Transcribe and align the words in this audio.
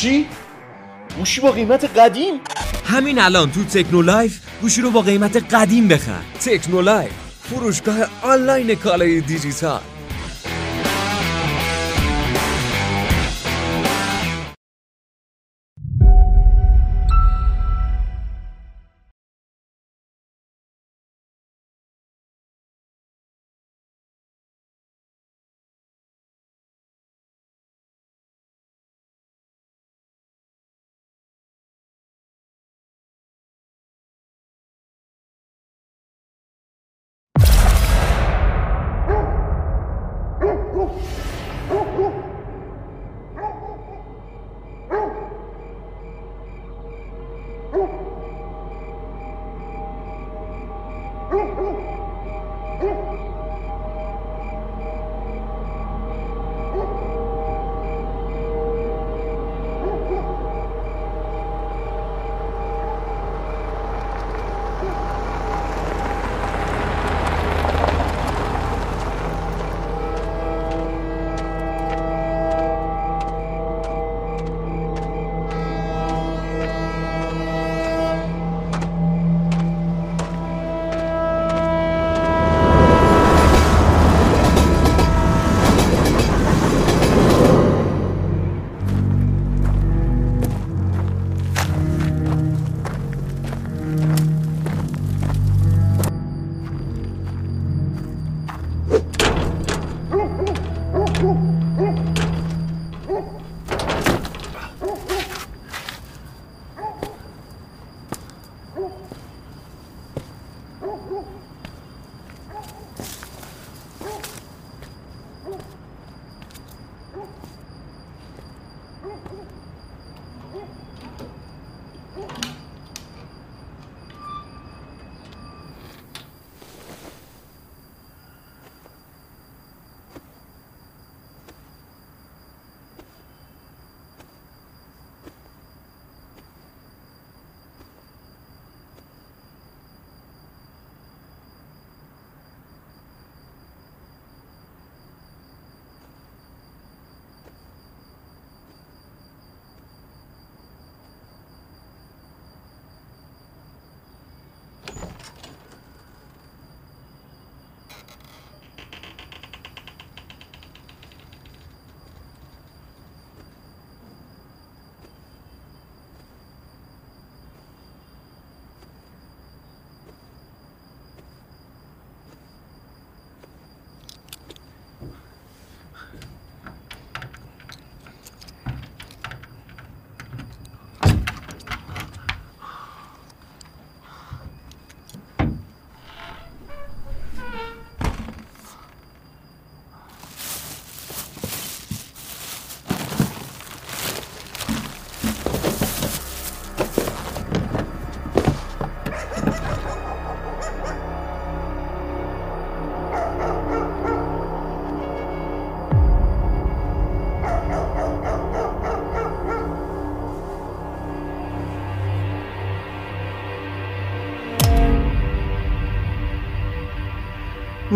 چی؟ 0.00 0.26
گوشی 1.18 1.40
با 1.40 1.52
قیمت 1.52 1.98
قدیم؟ 1.98 2.40
همین 2.84 3.18
الان 3.18 3.50
تو 3.50 3.64
تکنو 3.64 4.02
لایف 4.02 4.40
گوشی 4.60 4.80
رو 4.80 4.90
با 4.90 5.02
قیمت 5.02 5.54
قدیم 5.54 5.88
بخر 5.88 6.20
تکنو 6.40 6.80
لایف 6.80 7.10
فروشگاه 7.42 7.96
آنلاین 8.22 8.74
کالای 8.74 9.20
دیجیتال 9.20 9.80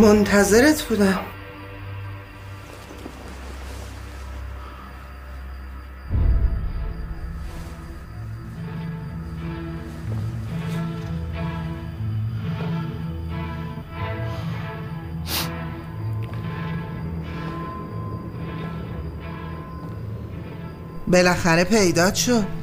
منتظرت 0.02 0.82
بودم. 0.82 1.20
بالاخره 21.06 21.64
پیدات 21.64 22.14
شد. 22.14 22.61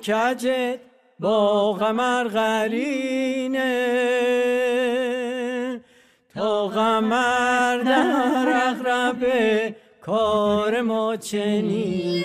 کجت 0.00 0.78
با 1.20 1.72
غمر 1.72 2.28
غرینه 2.28 3.60
تا 6.34 6.66
غمر 6.66 7.78
در 7.78 8.52
اغرب 8.68 9.26
کار 10.02 10.80
ما 10.80 11.16
چنین 11.16 12.24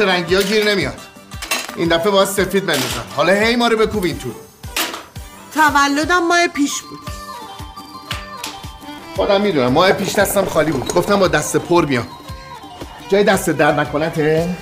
شیشه 0.00 0.12
رنگی 0.12 0.34
ها 0.34 0.42
گیر 0.42 0.70
نمیاد. 0.70 1.00
این 1.76 1.88
دفعه 1.88 2.10
باید 2.10 2.28
سفید 2.28 2.66
بندازم. 2.66 3.04
حالا 3.16 3.32
هی 3.32 3.56
ما 3.56 3.68
رو 3.68 3.76
بکوبین 3.76 4.18
تو. 4.18 4.28
تولدم 5.54 6.26
ماه 6.26 6.48
پیش 6.48 6.82
بود. 6.82 6.98
خودم 9.16 9.40
می‌دونم. 9.40 9.72
ماه 9.72 9.92
پیش 9.92 10.14
دستم 10.14 10.44
خالی 10.44 10.72
بود. 10.72 10.94
گفتم 10.94 11.16
با 11.16 11.28
دست 11.28 11.56
پر 11.56 11.86
بیام. 11.86 12.06
جای 13.08 13.24
دست 13.24 13.50
در 13.50 13.72
نکنته؟ 13.72 14.56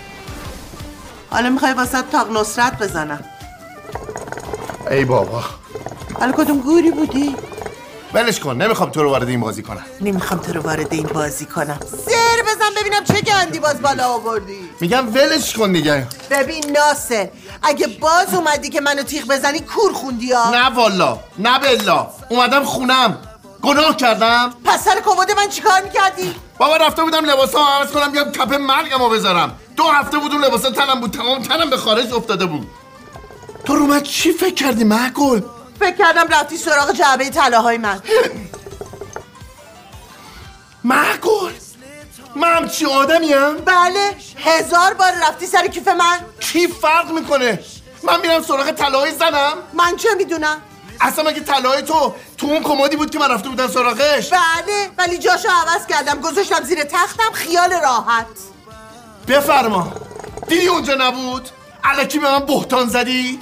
حالا 1.30 1.50
می‌خوای 1.50 1.72
واسه 1.72 2.02
تاق 2.02 2.36
نصرت 2.36 2.78
بزنم. 2.78 3.24
ای 4.90 5.04
بابا. 5.04 5.44
حالا 6.20 6.32
کدوم 6.32 6.58
گوری 6.58 6.90
بودی؟ 6.90 7.36
ولش 8.14 8.40
کن. 8.40 8.62
نمی‌خوام 8.62 8.90
تو 8.90 9.02
رو 9.02 9.10
وارد 9.10 9.28
این 9.28 9.40
بازی 9.40 9.62
کنم. 9.62 9.84
نمی‌خوام 10.00 10.40
تو 10.40 10.52
رو 10.52 10.60
وارد 10.60 10.94
این 10.94 11.06
بازی 11.06 11.44
کنم. 11.44 11.78
ببینم 12.88 13.04
چه 13.04 13.20
گندی 13.20 13.58
باز 13.58 13.82
بالا 13.82 14.08
آوردی. 14.08 14.70
میگم 14.80 15.14
ولش 15.14 15.52
کن 15.52 15.72
دیگه. 15.72 16.06
ببین 16.30 16.64
ناصر 16.76 17.28
اگه 17.62 17.86
باز 17.86 18.34
اومدی 18.34 18.68
که 18.68 18.80
منو 18.80 19.02
تیغ 19.02 19.26
بزنی 19.26 19.60
کور 19.60 19.92
خوندی 19.92 20.32
ها. 20.32 20.50
نه 20.50 20.74
والا 20.74 21.18
نه 21.38 21.58
بلا. 21.58 22.10
اومدم 22.28 22.64
خونم. 22.64 23.18
گناه 23.62 23.96
کردم. 23.96 24.54
پس 24.64 24.84
سر 24.84 25.00
کمد 25.00 25.30
من 25.30 25.48
چیکار 25.48 25.82
می‌کردی؟ 25.82 26.34
بابا 26.58 26.76
رفته 26.76 27.02
بودم 27.02 27.24
لباسا 27.24 27.58
عوض 27.58 27.90
کنم 27.90 28.12
بیام 28.12 28.32
کپ 28.32 28.54
مرگمو 28.54 29.08
بذارم. 29.08 29.58
دو 29.76 29.84
هفته 29.84 30.18
بود 30.18 30.32
اون 30.32 30.44
لباسا 30.44 30.70
تنم 30.70 31.00
بود 31.00 31.10
تمام 31.10 31.42
تنم 31.42 31.70
به 31.70 31.76
خارج 31.76 32.12
افتاده 32.12 32.46
بود. 32.46 32.70
تو 33.64 33.74
رو 33.74 33.86
من 33.86 34.00
چی 34.00 34.32
فکر 34.32 34.54
کردی 34.54 34.84
معقول؟ 34.84 35.42
فکر 35.80 35.96
کردم 35.96 36.28
رفتی 36.30 36.56
سراغ 36.56 36.92
جعبه 36.92 37.30
طلاهای 37.30 37.78
من. 37.78 38.00
معقول؟ 40.84 41.52
من 42.36 42.56
همچی 42.56 42.86
آدمیم 42.86 43.54
بله 43.54 44.16
هزار 44.44 44.94
بار 44.94 45.12
رفتی 45.28 45.46
سر 45.46 45.66
کیف 45.66 45.88
من. 45.88 46.20
کی 46.40 46.68
فرق 46.68 47.10
می‌کنه؟ 47.10 47.58
من 48.02 48.20
میرم 48.20 48.42
سراغ 48.42 48.70
طلاهای 48.70 49.12
زنم. 49.12 49.52
من 49.72 49.96
چه 49.96 50.08
می‌دونم؟ 50.18 50.62
اصلا 51.00 51.24
مگه 51.24 51.40
طلاهای 51.40 51.82
تو 51.82 52.14
تو 52.38 52.46
اون 52.46 52.62
کمدی 52.62 52.96
بود 52.96 53.10
که 53.10 53.18
من 53.18 53.30
رفته 53.30 53.48
بودم 53.48 53.68
سراغش؟ 53.68 54.30
بله 54.30 54.90
ولی 54.98 55.18
جاشو 55.18 55.48
عوض 55.48 55.86
کردم 55.86 56.20
گذاشتم 56.20 56.62
زیر 56.62 56.84
تختم 56.84 57.32
خیال 57.32 57.72
راحت. 57.72 58.26
بفرما. 59.28 59.92
دیدی 60.48 60.66
اونجا 60.66 60.94
نبود؟ 60.94 61.48
علکی 61.84 62.18
به 62.18 62.30
من 62.30 62.46
بهتان 62.46 62.88
زدی؟ 62.88 63.40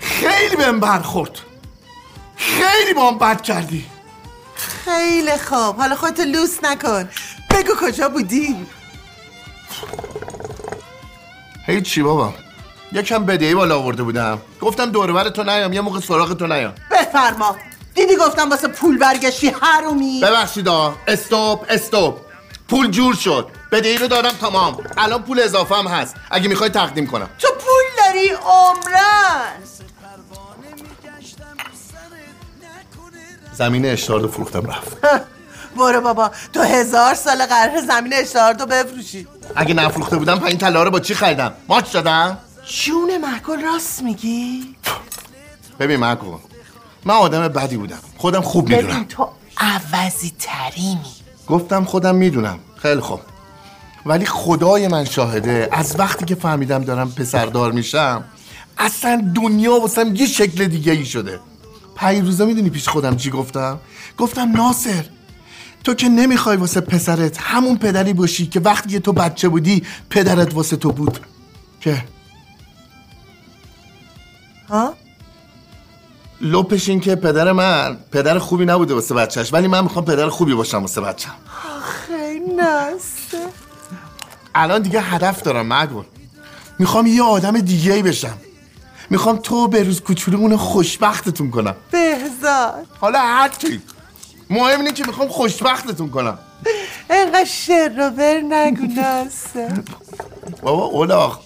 خیلی 0.00 0.56
بهم 0.56 0.80
برخورد. 0.80 1.38
خیلی 2.36 2.94
با 2.94 3.08
هم 3.10 3.18
بد 3.18 3.40
کردی. 3.42 3.86
خیلی 4.84 5.36
خوب. 5.36 5.76
حالا 5.76 5.96
خودتو 5.96 6.22
لوس 6.22 6.64
نکن. 6.64 7.08
بگو 7.50 7.72
کجا 7.80 8.08
بودی؟ 8.08 8.66
هیچی 11.66 12.02
بابا؟ 12.02 12.34
یکم 12.92 13.24
بدهی 13.24 13.54
بالا 13.54 13.78
آورده 13.78 14.02
بودم. 14.02 14.40
گفتم 14.60 14.90
دور 14.90 15.28
تو 15.28 15.42
نیام 15.42 15.72
یه 15.72 15.80
موقع 15.80 16.00
سراغ 16.00 16.36
تو 16.36 16.46
نیام. 16.46 16.74
بفرما. 16.90 17.56
دیدی 17.94 18.16
گفتم 18.16 18.50
واسه 18.50 18.68
پول 18.68 18.98
برگشتی 18.98 19.48
حرومی؟ 19.62 20.20
ببخشید 20.22 20.68
آ 20.68 20.92
استوب 21.08 21.66
استوب. 21.68 22.18
پول 22.68 22.90
جور 22.90 23.14
شد. 23.14 23.48
بدهی 23.72 23.96
رو 23.96 24.08
دادم 24.08 24.30
تمام. 24.30 24.84
الان 24.96 25.22
پول 25.22 25.40
اضافه 25.40 25.74
هم 25.74 25.86
هست. 25.86 26.16
اگه 26.30 26.48
می‌خوای 26.48 26.70
تقدیم 26.70 27.06
کنم. 27.06 27.30
تو 27.38 27.48
پول 27.48 28.04
داری 28.04 28.28
عمرن 28.28 29.62
زمین 33.52 33.86
اشتهار 33.86 34.20
رو 34.20 34.28
فروختم 34.28 34.66
رفت. 34.66 34.96
برو 35.76 36.00
بابا. 36.00 36.30
تو 36.52 36.62
هزار 36.62 37.14
سال 37.14 37.46
قرار 37.46 37.80
زمین 37.80 38.14
اشتهار 38.14 38.54
تو 38.54 38.66
بفروشی. 38.66 39.26
اگه 39.56 39.74
نفروخته 39.74 40.16
بودم 40.16 40.38
پایین 40.38 40.58
طلا 40.58 40.82
رو 40.82 40.90
با 40.90 41.00
چی 41.00 41.14
خریدم؟ 41.14 41.52
ماچ 41.68 41.92
دادم 41.92 42.38
جون 42.66 43.18
محکل 43.18 43.62
راست 43.62 44.02
میگی؟ 44.02 44.76
ببین 45.80 46.04
مکو 46.04 46.38
من 47.04 47.14
آدم 47.14 47.48
بدی 47.48 47.76
بودم. 47.76 47.98
خودم 48.18 48.40
خوب 48.40 48.68
می‌دونم. 48.68 49.04
تو 49.04 49.28
عوضی 49.58 50.32
ترینی 50.38 51.00
گفتم 51.46 51.84
خودم 51.84 52.14
می‌دونم. 52.14 52.58
خیلی 52.76 53.00
خوب. 53.00 53.20
ولی 54.06 54.26
خدای 54.26 54.88
من 54.88 55.04
شاهده 55.04 55.68
از 55.72 55.94
وقتی 55.98 56.24
که 56.24 56.34
فهمیدم 56.34 56.84
دارم 56.84 57.12
پسردار 57.12 57.72
میشم 57.72 58.24
اصلا 58.78 59.32
دنیا 59.36 59.80
واسم 59.80 60.14
یه 60.14 60.26
شکل 60.26 60.66
دیگه 60.66 60.92
ای 60.92 61.04
شده 61.04 61.40
روزا 62.22 62.44
می‌دونی 62.44 62.70
پیش 62.70 62.88
خودم 62.88 63.16
چی 63.16 63.30
گفتم؟ 63.30 63.78
گفتم 64.18 64.52
ناصر 64.56 65.04
تو 65.84 65.94
که 65.94 66.08
نمی‌خوای 66.08 66.56
واسه 66.56 66.80
پسرت 66.80 67.38
همون 67.40 67.76
پدری 67.78 68.12
باشی 68.12 68.46
که 68.46 68.60
وقتی 68.60 68.88
که 68.88 69.00
تو 69.00 69.12
بچه 69.12 69.48
بودی 69.48 69.82
پدرت 70.10 70.54
واسه 70.54 70.76
تو 70.76 70.92
بود. 70.92 71.20
که 71.80 72.04
ها؟ 74.68 74.94
لپش 76.40 76.88
این 76.88 77.00
که 77.00 77.16
پدر 77.16 77.52
من 77.52 77.96
پدر 78.12 78.38
خوبی 78.38 78.64
نبوده 78.64 78.94
واسه 78.94 79.14
بچهش 79.14 79.52
ولی 79.52 79.68
من 79.68 79.80
می‌خوام 79.80 80.04
پدر 80.04 80.28
خوبی 80.28 80.54
باشم 80.54 80.78
واسه 80.78 81.00
بچم 81.00 81.32
خیلی 81.82 82.40
نسته 82.40 83.38
الان 84.54 84.82
دیگه 84.82 85.00
هدف 85.00 85.42
دارم 85.42 85.72
مگون 85.72 86.04
می‌خوام 86.78 87.06
یه 87.06 87.22
آدم 87.22 87.58
دیگه 87.60 87.92
ای 87.92 88.02
بشم. 88.02 88.36
می‌خوام 89.10 89.36
تو 89.36 89.68
به 89.68 89.82
روز 89.82 90.00
کوچولومون 90.00 90.56
خوشبختتون 90.56 91.50
کنم. 91.50 91.74
بهزاد. 91.90 92.86
حالا 93.00 93.18
هرچی 93.18 93.82
مهم 94.50 94.80
اینه 94.80 94.92
که 94.92 95.04
می‌خوام 95.06 95.28
خوشبختتون 95.28 96.10
کنم. 96.10 96.38
اینقدر 97.10 97.44
شر 97.44 97.88
رو 97.96 98.10
بر 98.10 98.40
نگو 98.40 98.86
بابا 100.62 100.84
اولاخ 100.84 101.38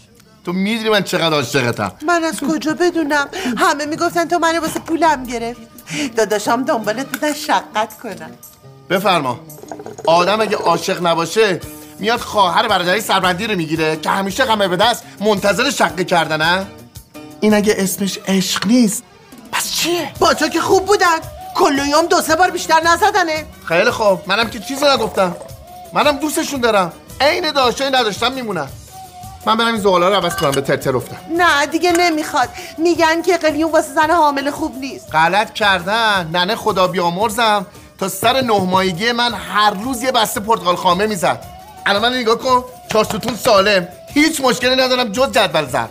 تو 0.45 0.53
می‌دونی 0.53 0.89
من 0.89 1.03
چقدر 1.03 1.35
عاشقتم. 1.35 1.93
من 2.07 2.25
از 2.25 2.41
کجا 2.41 2.75
بدونم؟ 2.75 3.29
همه 3.57 3.87
می‌گفتن 3.87 4.25
تو 4.25 4.39
منو 4.39 4.61
واسه 4.61 4.81
پولم 4.81 5.25
گرفت. 5.25 5.61
داداشم 6.17 6.63
دنبالت 6.65 7.07
بودن 7.07 7.33
شقت 7.33 7.99
کنم. 8.03 8.31
بفرما. 8.91 9.41
آدم 10.07 10.41
اگه 10.41 10.57
عاشق 10.57 11.07
نباشه 11.07 11.61
میاد 11.99 12.21
خواهر 12.21 12.69
برادری 12.69 13.01
سربندی 13.01 13.47
رو 13.47 13.57
می‌گیره 13.57 13.97
که 13.97 14.11
همیشه 14.11 14.45
غمه 14.45 14.69
به 14.69 14.77
دست 14.77 15.05
منتظر 15.21 15.71
شقه 15.71 16.05
کردنه. 16.05 16.67
این 17.41 17.55
اگه 17.55 17.75
اسمش 17.79 18.19
عشق 18.27 18.67
نیست 18.67 19.03
پس 19.53 19.73
چیه؟ 19.73 20.13
با 20.21 20.35
تو 20.35 20.49
که 20.49 20.61
خوب 20.61 20.87
بودن 20.87 21.19
کل 21.55 21.79
یوم 21.79 22.07
دو 22.07 22.21
سه 22.21 22.37
بار 22.37 22.51
بیشتر 22.51 22.81
نزدنه. 22.81 23.47
خیلی 23.69 23.91
خوب. 23.91 24.21
منم 24.27 24.51
که 24.51 24.59
چیزی 24.59 24.85
نگفتم. 24.87 25.37
منم 25.93 26.17
دوستشون 26.17 26.61
دارم. 26.61 26.93
عین 27.21 27.51
داشتایی 27.53 27.91
نداشتم 27.91 28.33
میمونم 28.33 28.69
من 29.47 29.57
برم 29.57 29.67
این 29.67 29.77
زغالا 29.77 30.09
رو 30.09 30.15
عوض 30.15 30.37
کنم 30.37 30.51
به 30.51 30.61
ترتر 30.61 30.97
افتم. 30.97 31.17
نه 31.37 31.67
دیگه 31.67 31.93
نمی‌خواد. 31.93 32.49
میگن 32.79 33.23
که 33.23 33.37
قلیون 33.37 33.71
واسه 33.71 33.93
زن 33.95 34.11
حامل 34.11 34.51
خوب 34.51 34.77
نیست. 34.77 35.15
غلط 35.15 35.53
کردن. 35.53 36.31
ننه 36.33 36.57
خدا 36.57 36.87
بیامرزم. 36.87 37.67
تا 37.99 38.09
سر 38.09 38.41
نه 38.41 38.61
ماهگی 38.61 39.13
من 39.13 39.35
هر 39.35 39.71
روز 39.71 40.03
یه 40.03 40.13
بسته 40.13 40.41
پرتقال 40.41 40.77
خامه 40.77 41.07
می‌زد. 41.07 41.45
الان 41.87 42.03
من 42.03 42.17
نگاه 42.17 42.39
کن 42.39 42.65
چهار 42.93 43.05
ستون 43.05 43.37
سالم. 43.37 43.89
هیچ 44.15 44.41
مشکلی 44.41 44.77
ندارم 44.77 45.13
جز 45.13 45.33
جدول 45.33 45.67
زد 45.67 45.89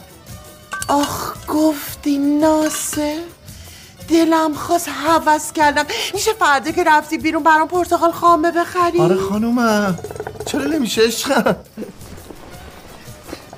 آخ 0.87 1.33
گفتی 1.47 2.17
ناسه 2.17 3.19
دلم 4.09 4.53
خواست 4.53 4.89
حوض 4.89 5.51
کردم. 5.51 5.85
میشه 6.13 6.33
فردا 6.33 6.71
که 6.71 6.83
رفتی 6.83 7.17
بیرون 7.17 7.43
برام 7.43 7.67
پرتقال 7.67 8.11
خامه 8.11 8.51
بخری؟ 8.51 8.99
آره 9.01 9.15
خانومم. 9.17 9.99
چرا 10.45 10.63
نمیشه 10.63 11.01
عشقم؟ 11.01 11.55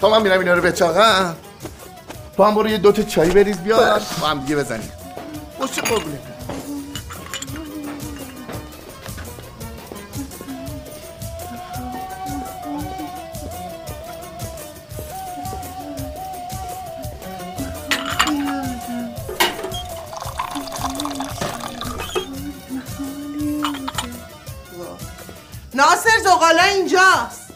تا 0.01 0.09
من 0.09 0.21
میرم 0.21 0.39
اینا 0.39 0.53
رو 0.53 0.61
بچاقم 0.61 1.35
تو 2.37 2.43
هم 2.43 2.55
برو 2.55 2.69
یه 2.69 2.77
دوتا 2.77 3.03
چایی 3.03 3.31
بریز 3.31 3.57
بیار. 3.57 4.01
با 4.21 4.27
هم 4.27 4.39
دیگه 4.39 4.55
بزنیم. 4.55 4.91
باشه 5.59 5.81
قربونه 5.81 6.19
ناصر 25.75 26.19
زغالا 26.23 26.63
اینجاست. 26.63 27.53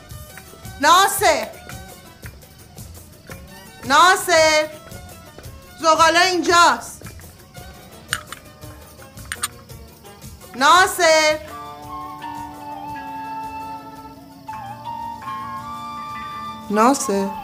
ناصر. 0.81 1.47
ناصر. 3.85 4.67
زغالا 5.81 6.19
اینجاست. 6.19 7.01
ناصر. 10.55 11.39
ناصر. 16.69 17.38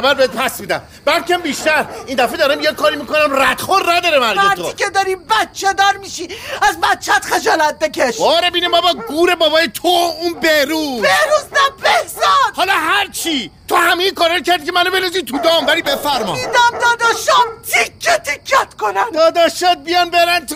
برابر 0.00 0.14
بهت 0.14 0.30
پس 0.30 0.60
میدم. 0.60 0.82
بلکه 1.04 1.38
بیشتر. 1.38 1.86
این 2.06 2.16
دفعه 2.16 2.36
دارم 2.36 2.60
یه 2.60 2.72
کاری 2.72 2.96
می‌کنم 2.96 3.42
ردخور 3.42 3.92
نداره 3.92 4.18
مرگ 4.18 4.54
تو. 4.56 4.62
وقتی 4.62 4.84
که 4.84 4.90
داری 4.90 5.16
بچه 5.16 5.72
دار 5.72 5.96
میشی 5.96 6.28
از 6.62 6.80
بچت 6.80 7.24
خجالت 7.24 7.78
بکش. 7.78 8.18
باره 8.18 8.50
بینه 8.50 8.68
بابا 8.68 8.92
گور 8.92 9.34
بابای 9.34 9.68
تو 9.68 9.88
اون 9.88 10.32
بروز 10.32 11.02
بروز 11.02 11.44
نه 11.52 11.82
بهزاد. 11.82 12.52
حالا 12.56 12.72
هر 12.72 13.06
چی. 13.12 13.50
تو 13.68 13.76
همه 13.76 14.10
کارا 14.10 14.40
کرد 14.40 14.64
که 14.64 14.72
منو 14.72 14.90
بریزی 14.90 15.22
تو 15.22 15.38
دام 15.38 15.66
ولی 15.66 15.82
بفرما. 15.82 16.32
میدم 16.32 16.78
داداشم 16.80 17.62
تیکه 17.72 18.18
تیکت 18.18 18.74
کنن. 18.80 19.10
داداشات 19.14 19.78
بیان 19.78 20.10
برن 20.10 20.46
تو 20.46 20.54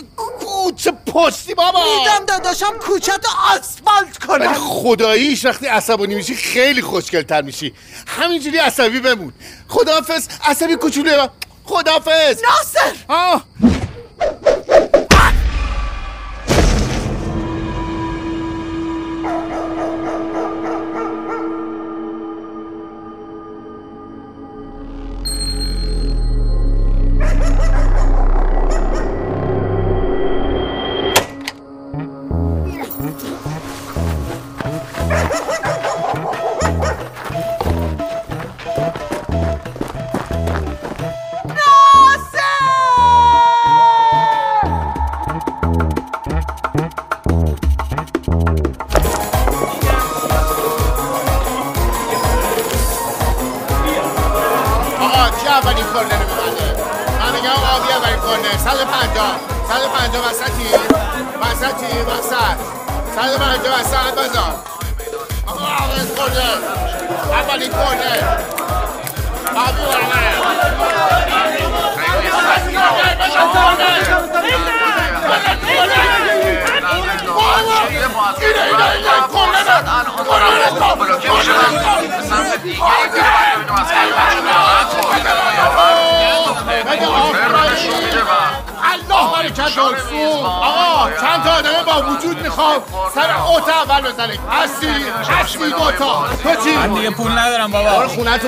کوچه 0.51 0.91
پستی 0.91 1.55
بابا. 1.55 1.81
میدم 1.99 2.25
داداشم 2.27 2.79
کوچه 2.81 3.13
تو 3.13 3.29
آسفالت 3.59 4.29
ولی 4.29 4.47
کنن 4.47 4.55
خداییش 4.55 5.45
وقتی 5.45 5.67
عصبانی 5.67 6.15
میشی 6.15 6.35
خیلی 6.35 6.83
خوشگلتر 6.83 7.43
میشی. 7.43 7.75
همینجوری 8.07 8.59
عصبی 8.59 9.01
بمون. 9.01 9.33
خداحافظ 9.69 10.29
عصبی 10.45 10.77
کوچولو 10.77 11.27
خداحافظ. 11.65 12.43
ناصر! 12.43 12.97
آه. 13.09 13.45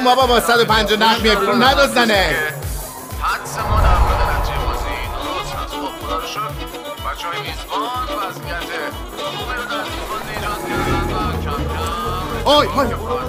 خونتون 0.03 0.15
بابا 0.15 0.27
با 0.27 0.41
150 0.41 0.99
نقد 0.99 1.27
یک 1.27 1.39
پول 1.39 1.63
ندازنه 1.65 2.37
حدس 3.23 3.59
ما 3.59 3.81
در 3.81 3.99
مورد 3.99 4.21
نتیجه 4.41 4.59
بازی. 4.67 4.95
درست 5.15 5.55
هست 5.55 5.73
خب 5.73 6.07
خدا 6.07 6.17
رو 6.17 6.27
شکر. 6.27 6.41
بچه 6.41 7.29
های 7.29 7.41
میزبان 7.41 7.83
وضعیت 8.29 8.93
خوبی 9.17 9.55
رو 9.57 9.65
در 9.65 9.85
بازی 10.11 10.33
ایجاد 10.37 10.61
کردن 10.69 11.15
و 11.15 11.33
کم 11.43 11.61
کم 12.45 12.51
اوی 12.51 12.67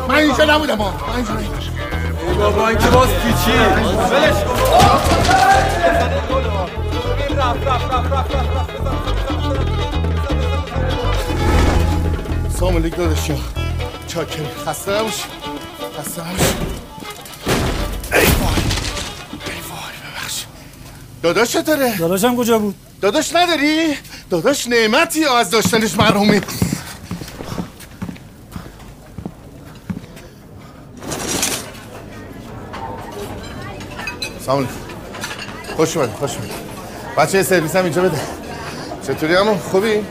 من 0.08 0.16
اینجا 0.16 0.46
نبودم 0.46 0.78
ها 0.78 0.94
من 1.08 1.16
اینجا 1.16 1.34
نبودم. 1.34 2.38
بابا 2.38 2.68
این 2.68 2.78
که 2.78 2.88
باز 2.88 3.10
پیچی. 3.10 3.58
ولش 4.12 4.44
کن. 4.44 4.60
سلام 12.60 12.76
علیک 12.76 12.96
چاکر 14.08 14.44
خسته 14.66 14.92
نباشی. 14.92 15.24
نباشی 16.00 16.44
ای 18.14 18.20
وای 18.20 18.62
ای 19.46 19.62
وای 19.70 19.96
ببخش 20.04 20.44
داداش 21.24 21.52
چطوره؟ 21.52 21.98
داداشم 21.98 22.36
کجا 22.38 22.60
بود؟ 22.60 22.76
داداش 23.02 23.36
نداری؟ 23.36 23.98
داداش 24.30 24.68
نعمتی 24.68 25.26
از 25.26 25.50
داشتنش 25.50 25.98
مرحومی 25.98 26.42
سلام 34.46 34.58
علیکم. 34.58 34.74
خوش 35.76 35.98
اومدی 35.98 36.14
خوش 36.14 36.32
اومدی. 36.36 36.54
بچه 37.18 37.44
سرویس 37.44 37.76
هم 37.76 37.84
اینجا 37.84 38.02
بده. 38.02 38.22
چطوری 39.08 39.36
همون 39.36 39.58
خوبی؟ 39.58 40.06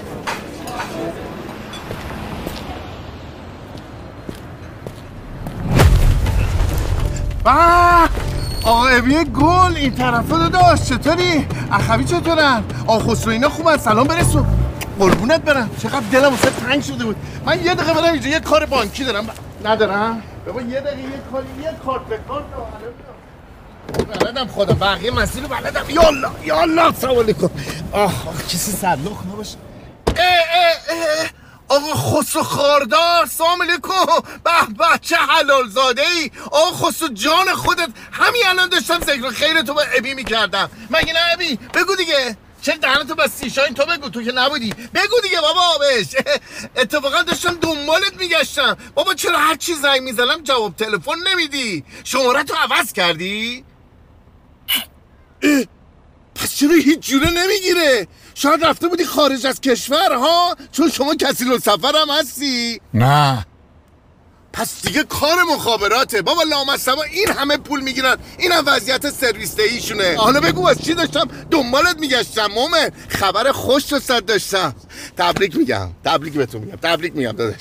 آقا 7.45 8.87
ابی 8.87 9.25
گل 9.25 9.77
این 9.77 9.95
طرف 9.95 10.31
رو 10.31 10.49
داشت 10.49 10.85
چطوری؟ 10.85 11.47
اخوی 11.73 12.05
چطورن؟ 12.05 12.65
آقا 12.87 12.99
خسرو 12.99 13.33
اینا 13.33 13.49
خوبن 13.49 13.77
سلام 13.77 14.07
برسون 14.07 14.47
قربونت 14.99 15.41
برم. 15.41 15.71
چقدر 15.83 16.01
دلم 16.13 16.31
واسه 16.31 16.51
تنگ 16.51 16.83
شده 16.83 17.05
بود. 17.05 17.17
من 17.47 17.65
یه 17.65 17.75
دقیقه 17.75 17.95
برم 17.95 18.13
اینجا 18.13 18.29
یه 18.29 18.41
کار 18.41 18.67
بانکی 18.67 19.05
دارم. 19.05 19.27
ندارم؟ 19.65 20.23
بابا 20.47 20.61
یه 20.61 20.81
دقیقه 20.81 21.03
یه 21.03 21.21
کاری 21.33 21.47
یه 21.63 21.75
کارت 21.85 22.03
به 22.03 22.19
کارت 22.29 22.45
بلدم 24.21 24.47
خدا 24.47 24.75
بقیه 24.75 25.11
مسیر 25.11 25.43
رو 25.43 25.49
بلدم. 25.49 25.91
یالا 25.91 26.31
یالا 26.45 26.93
سلام 26.93 27.19
علیکم. 27.19 27.51
آه 27.93 28.03
آه 28.03 28.43
کسی 28.49 28.73
صندوق 28.73 29.17
نباشه. 29.33 29.57
اه 30.17 30.25
اه 30.25 30.75
اه. 30.91 31.42
آقا 31.73 31.95
خسرو 31.95 32.43
خاردار 32.43 33.27
سلام 33.27 33.63
علیکم. 33.63 34.07
به 34.45 34.75
به 34.79 34.99
چه 35.01 35.17
حلال 35.17 35.69
زاده 35.69 36.03
ای 36.03 36.31
آقا 36.53 36.87
خسرو 36.87 37.09
جان 37.09 37.55
خودت 37.55 37.89
همین 38.13 38.43
الان 38.47 38.69
داشتم 38.69 39.01
ذکر 39.01 39.31
خیر 39.31 39.63
تو 39.63 39.75
با 39.75 39.83
ابی 39.99 40.15
می‌کردم. 40.15 40.71
مگه 40.91 41.13
نه 41.13 41.21
ابی؟ 41.33 41.57
بگو 41.75 41.97
دیگه. 41.97 42.37
چه 42.63 42.77
دهنتو 42.77 43.15
بس 43.15 43.31
سیشاین 43.31 43.75
تو 43.75 43.87
بگو 43.87 44.09
تو 44.09 44.23
که 44.23 44.33
نبودی. 44.33 44.71
بگو 44.95 45.21
دیگه 45.23 45.41
بابا 45.41 45.79
بهش. 45.79 46.07
اتفاقا 46.77 47.23
داشتم 47.23 47.55
دنبالت 47.55 48.15
میگشتم. 48.19 48.77
بابا 48.95 49.15
چرا 49.15 49.39
هر 49.39 49.57
چی 49.57 49.75
زنگ 49.75 50.01
می‌زنم 50.03 50.43
جواب 50.43 50.77
تلفن 50.77 51.19
نمیدی؟ 51.33 51.85
شماره 52.05 52.45
تو 52.45 52.55
عوض 52.55 52.93
کردی؟ 52.93 53.65
پس 56.43 56.57
چرا 56.57 56.75
هیچ 56.75 57.01
جوره 57.01 57.31
نمی‌گیره؟ 57.31 58.07
شاید 58.35 58.65
رفته 58.65 58.89
بودی 58.89 59.05
خارج 59.05 59.47
از 59.47 59.61
کشور 59.61 60.13
ها؟ 60.15 60.57
چون 60.73 60.91
شما 60.91 61.15
کسی 61.15 61.45
رو 61.45 61.59
سفر 61.59 61.93
هم 61.97 62.11
هستی؟ 62.11 62.81
نه. 62.95 63.47
پس 64.53 64.83
دیگه 64.83 65.03
کار 65.03 65.43
مخابراته. 65.43 66.23
بابا 66.23 66.43
لامصبا 66.43 67.03
این 67.03 67.29
همه 67.29 67.57
پول 67.57 67.81
می‌گیرن. 67.81 68.17
این 68.39 68.53
هم 68.53 68.65
وضعیت 68.67 69.11
سرویس 69.11 69.59
ایشونه 69.59 70.17
حالا 70.19 70.41
بگو 70.41 70.69
از 70.69 70.83
چی 70.85 70.95
داشتم 70.95 71.29
دنبالت 71.51 71.99
میگشتم 71.99 72.47
مومن. 72.47 72.91
خبر 73.09 73.53
خوش 73.53 73.93
رو 73.93 73.99
صد 73.99 74.25
داشتم. 74.25 74.75
تبریک 75.17 75.57
میگم. 75.57 75.91
تبریک 76.05 76.33
بهتون 76.33 76.61
میگم. 76.61 76.77
تبریک 76.77 77.17
میگم 77.17 77.33
داداش. 77.33 77.61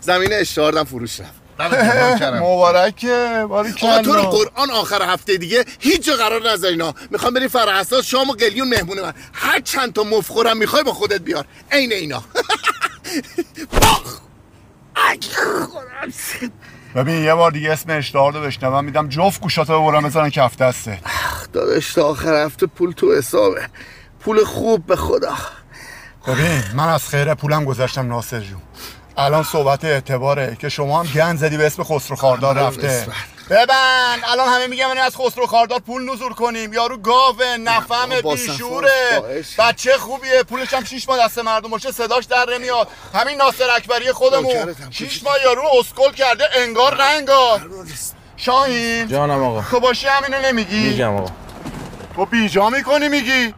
زمین 0.00 0.32
اشتهاردم 0.32 0.84
فروش 0.84 1.20
رفت. 1.20 1.41
مبارکه 2.42 3.46
باری 3.48 3.74
آقا 3.82 4.02
تو 4.02 4.12
رو 4.12 4.22
قرآن 4.22 4.70
آخر 4.70 5.02
هفته 5.02 5.36
دیگه 5.36 5.64
هیچ 5.80 6.04
جا 6.04 6.16
قرار 6.16 6.50
نذارینا 6.50 6.94
می‌خوام 7.10 7.34
بریم 7.34 7.48
فرح 7.48 7.76
اساس 7.76 8.06
شام 8.06 8.30
و 8.30 8.32
قلیون 8.32 8.68
مهمونه 8.68 9.02
من. 9.02 9.12
هر 9.32 9.60
چند 9.60 9.92
تا 9.92 10.02
مفخورم 10.02 10.56
می‌خوای 10.56 10.82
با 10.82 10.92
خودت 10.92 11.20
بیار. 11.20 11.44
عین 11.72 11.92
اینا. 11.92 12.24
باخ. 13.72 14.22
ببین 16.94 17.24
یه 17.24 17.34
بار 17.34 17.50
دیگه 17.50 17.72
اسم 17.72 17.90
اشتهار 17.90 18.32
رو 18.32 18.40
بشنوم 18.40 18.84
میدم 18.84 19.08
جفت 19.08 19.40
گوشاتو 19.40 19.82
ببرم 19.82 20.02
بزنن 20.02 20.30
کف 20.30 20.56
دسته 20.56 20.98
داداش 21.52 21.92
تا 21.92 22.08
آخر 22.08 22.44
هفته 22.44 22.66
پول 22.66 22.92
تو 22.92 23.16
حسابه. 23.16 23.68
پول 24.20 24.44
خوب 24.44 24.86
به 24.86 24.96
خدا. 24.96 25.34
ببین 26.26 26.62
من 26.74 26.88
از 26.88 27.08
خیر 27.08 27.34
پولم 27.34 27.64
گذاشتم 27.64 28.08
ناصر 28.08 28.40
جون. 28.40 28.62
الان 29.16 29.42
صحبت 29.42 29.84
اعتباره 29.84 30.56
که 30.60 30.68
شما 30.68 31.00
هم 31.02 31.06
گند 31.14 31.38
زدی 31.38 31.56
به 31.56 31.66
اسم 31.66 31.84
خسرو 31.84 32.16
خاردار 32.16 32.58
رفته. 32.58 33.06
ببن 33.50 34.16
الان 34.32 34.48
همه 34.48 34.66
میگن 34.66 34.86
من 34.86 34.98
از 34.98 35.16
خسرو 35.16 35.46
خاردار 35.46 35.78
پول 35.78 36.12
نزور 36.12 36.32
کنیم. 36.32 36.72
یارو 36.72 36.96
گاوه 36.96 37.56
نفهمه 37.56 38.22
با 38.22 38.34
بیشوره. 38.34 39.22
بچه 39.58 39.98
خوبیه. 39.98 40.42
پولش 40.42 40.74
هم 40.74 40.84
شیش 40.84 41.08
ماه 41.08 41.18
دست 41.24 41.38
مردم 41.38 41.70
باشه 41.70 41.92
صداش 41.92 42.24
در 42.24 42.46
نمیاد. 42.54 42.88
همین 43.14 43.36
ناصر 43.36 43.70
اکبری 43.76 44.12
خودمون. 44.12 44.76
شیش 44.90 45.22
ماه 45.22 45.36
یارو 45.44 45.62
اسکل 45.78 46.12
کرده 46.12 46.44
انگار 46.56 46.96
نه 46.96 47.04
انگار 47.04 47.70
شاهین. 48.36 49.08
جانم 49.08 49.42
آقا. 49.42 49.62
تو 49.70 49.80
باشی 49.80 50.06
همینو 50.06 50.40
نمیگی؟ 50.40 50.88
میگم 50.88 51.16
آقا. 51.16 51.32
تو 52.16 52.26
بیجا 52.26 52.70
می‌کنی 52.70 53.08
میگی؟ 53.08 53.54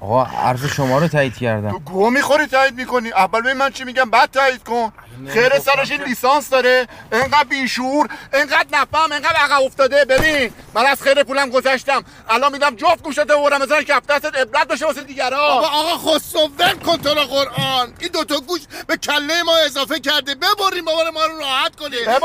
آقا 0.00 0.24
حرف 0.24 0.66
شما 0.66 0.98
رو 0.98 1.08
تایید 1.08 1.34
تو 1.34 1.40
کردم 1.40 1.70
گوه 1.70 2.12
می‌خوری 2.12 2.46
تایید 2.46 2.74
می‌کنی؟ 2.74 3.12
اول 3.12 3.40
ببین 3.40 3.52
من 3.52 3.70
چی 3.70 3.84
میگم 3.84 4.10
بعد 4.10 4.30
تایید 4.30 4.64
کن. 4.64 4.92
خیر 5.28 5.58
سرش 5.58 5.90
این 5.90 6.02
لیسانس 6.02 6.50
داره. 6.50 6.86
انقدر 7.12 7.44
بیشور 7.44 8.08
انقدر 8.32 8.66
نفهم 8.72 9.12
انقدر 9.12 9.36
عقب 9.36 9.62
افتاده. 9.62 10.04
ببین 10.04 10.52
من 10.74 10.86
از 10.86 11.02
خیر 11.02 11.22
پولم 11.22 11.50
گذشتم. 11.50 12.04
الان 12.28 12.52
میدم 12.52 12.76
جفت 12.76 13.02
گوشت 13.02 13.20
ببرم 13.20 13.62
مثلا 13.62 13.82
کف 13.82 14.06
دستت 14.06 14.36
عبرت 14.36 14.68
باشه 14.68 14.86
واسه 14.86 15.00
آقا 15.00 15.08
دیگرا. 15.08 15.38
آقا 15.38 15.98
خسرو 15.98 16.48
ول 16.58 16.72
کن 16.74 16.96
تو 16.96 17.14
رو 17.14 17.20
قرآن. 17.20 17.94
این 18.00 18.10
دوتا 18.12 18.40
گوش 18.40 18.60
به 18.86 18.96
کله 18.96 19.42
ما 19.42 19.56
اضافه 19.66 20.00
کرده. 20.00 20.34
ببریم 20.34 20.84
بابا 20.84 21.10
ما 21.14 21.24
رو 21.24 21.38
راحت 21.38 21.76
کنیم. 21.76 22.04
ببر. 22.06 22.18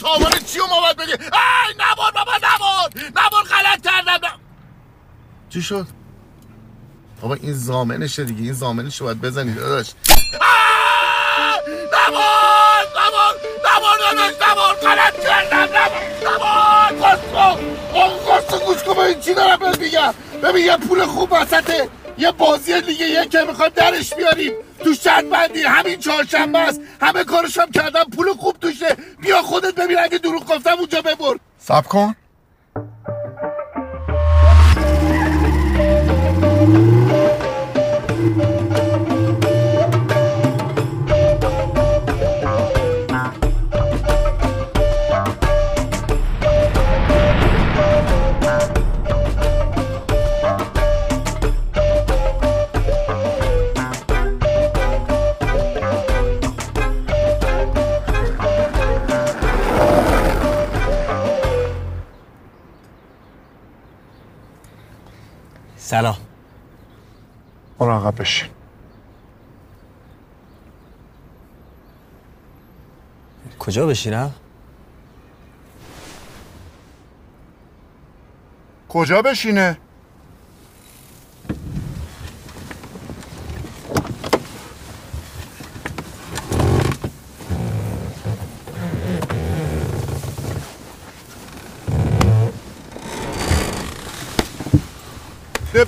تاوان 0.00 0.32
چی 0.32 0.58
رو 0.58 0.66
ما 0.66 0.80
باید 0.80 0.96
بگه 0.96 1.12
ای 1.12 1.74
نبار 1.74 2.10
بابا 2.12 2.32
نبار 2.36 2.90
نبار 3.10 3.42
غلط 3.42 3.82
کردم. 3.82 4.40
چی 5.50 5.62
شد؟ 5.62 5.86
بابا 7.24 7.36
این 7.42 7.52
زامنشه 7.52 8.24
دیگه. 8.24 8.42
این 8.42 8.52
زامنش 8.52 9.00
رو 9.00 9.06
باید 9.06 9.20
بزنی 9.20 9.54
داداش! 9.54 9.92
نبار 11.92 12.84
نبار 12.96 13.34
نبار 13.66 13.98
داداش 13.98 14.34
نبار 14.50 14.74
غلط 14.74 15.20
کردم 15.20 15.68
نبار 16.22 16.92
خسرو 17.02 17.58
آقا 17.94 18.38
خسرو 18.40 18.58
گوش 18.66 18.82
کن 18.82 18.94
ببین 18.94 19.20
چی 19.20 19.34
دارم 19.34 19.58
بهت 19.58 19.78
میگم. 19.78 20.14
ببین 20.42 20.64
یه 20.64 20.76
پول 20.76 21.04
خوب 21.06 21.28
وسطه. 21.32 21.88
یه 22.18 22.32
بازی 22.32 22.80
دیگه 22.80 23.06
یه 23.06 23.26
که 23.26 23.44
می‌خوایم 23.48 23.72
درش 23.76 24.14
بیاریم. 24.14 24.52
تو 24.84 24.94
شرط 24.94 25.24
بندی. 25.24 25.62
همین 25.62 25.98
چهارشنبه 26.00 26.58
است. 26.58 26.80
همه 27.00 27.24
کارش 27.24 27.58
هم 27.58 27.70
کردم. 27.70 28.04
پول 28.16 28.32
خوب 28.32 28.56
توشه. 28.60 28.96
بیا 29.22 29.42
خودت 29.42 29.74
ببین 29.74 29.98
اگه 29.98 30.18
دروغ 30.18 30.44
گفتم 30.46 30.76
اونجا 30.78 31.02
ببر. 31.02 31.36
سب 31.58 31.86
کن. 31.86 32.14
کجا 73.74 73.86
بشینم؟ 73.86 74.34
کجا 78.88 79.22
بشینه 79.22 79.78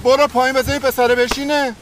برو 0.05 0.27
پایین 0.27 0.55
بذار 0.55 0.73
این 0.73 0.83
پسره 0.83 1.15
بشینه 1.15 1.75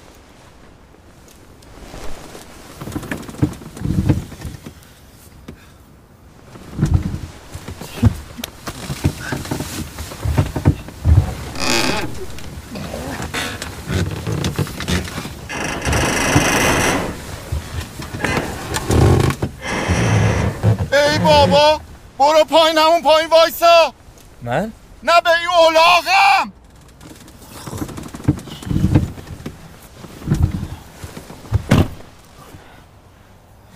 ای 20.95 21.19
بابا 21.47 21.81
برو 22.19 22.45
پایین 22.45 22.79
همون 22.79 23.03
پایین 23.03 23.31
وایسا. 23.31 23.95
من؟ 24.43 24.73
نه 25.03 25.21
به 25.21 25.31
این 25.31 25.49
اولاغم 25.59 26.53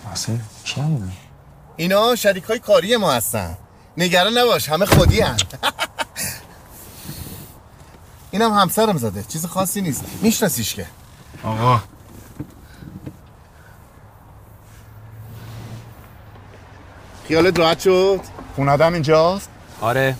محسن 0.05 0.41
کی 0.63 0.81
هم 0.81 1.11
اینا 1.77 2.15
شریک 2.15 2.43
های 2.43 2.59
کاری 2.59 2.97
ما 2.97 3.11
هستن. 3.11 3.57
نگران 3.97 4.37
نباش 4.37 4.69
همه 4.69 4.85
خودی 4.85 5.21
هن. 5.21 5.37
اینم 8.31 8.53
همسرم 8.53 8.97
زده 8.97 9.23
چیز 9.23 9.45
خاصی 9.45 9.81
نیست. 9.81 10.03
میشناسیش 10.21 10.75
که. 10.75 10.85
آقا. 11.43 11.81
خیالت 17.29 17.59
راحت 17.59 17.79
شد؟ 17.79 18.19
خوندم 18.55 18.93
اینجاست؟ 18.93 19.49
آره. 19.81 20.15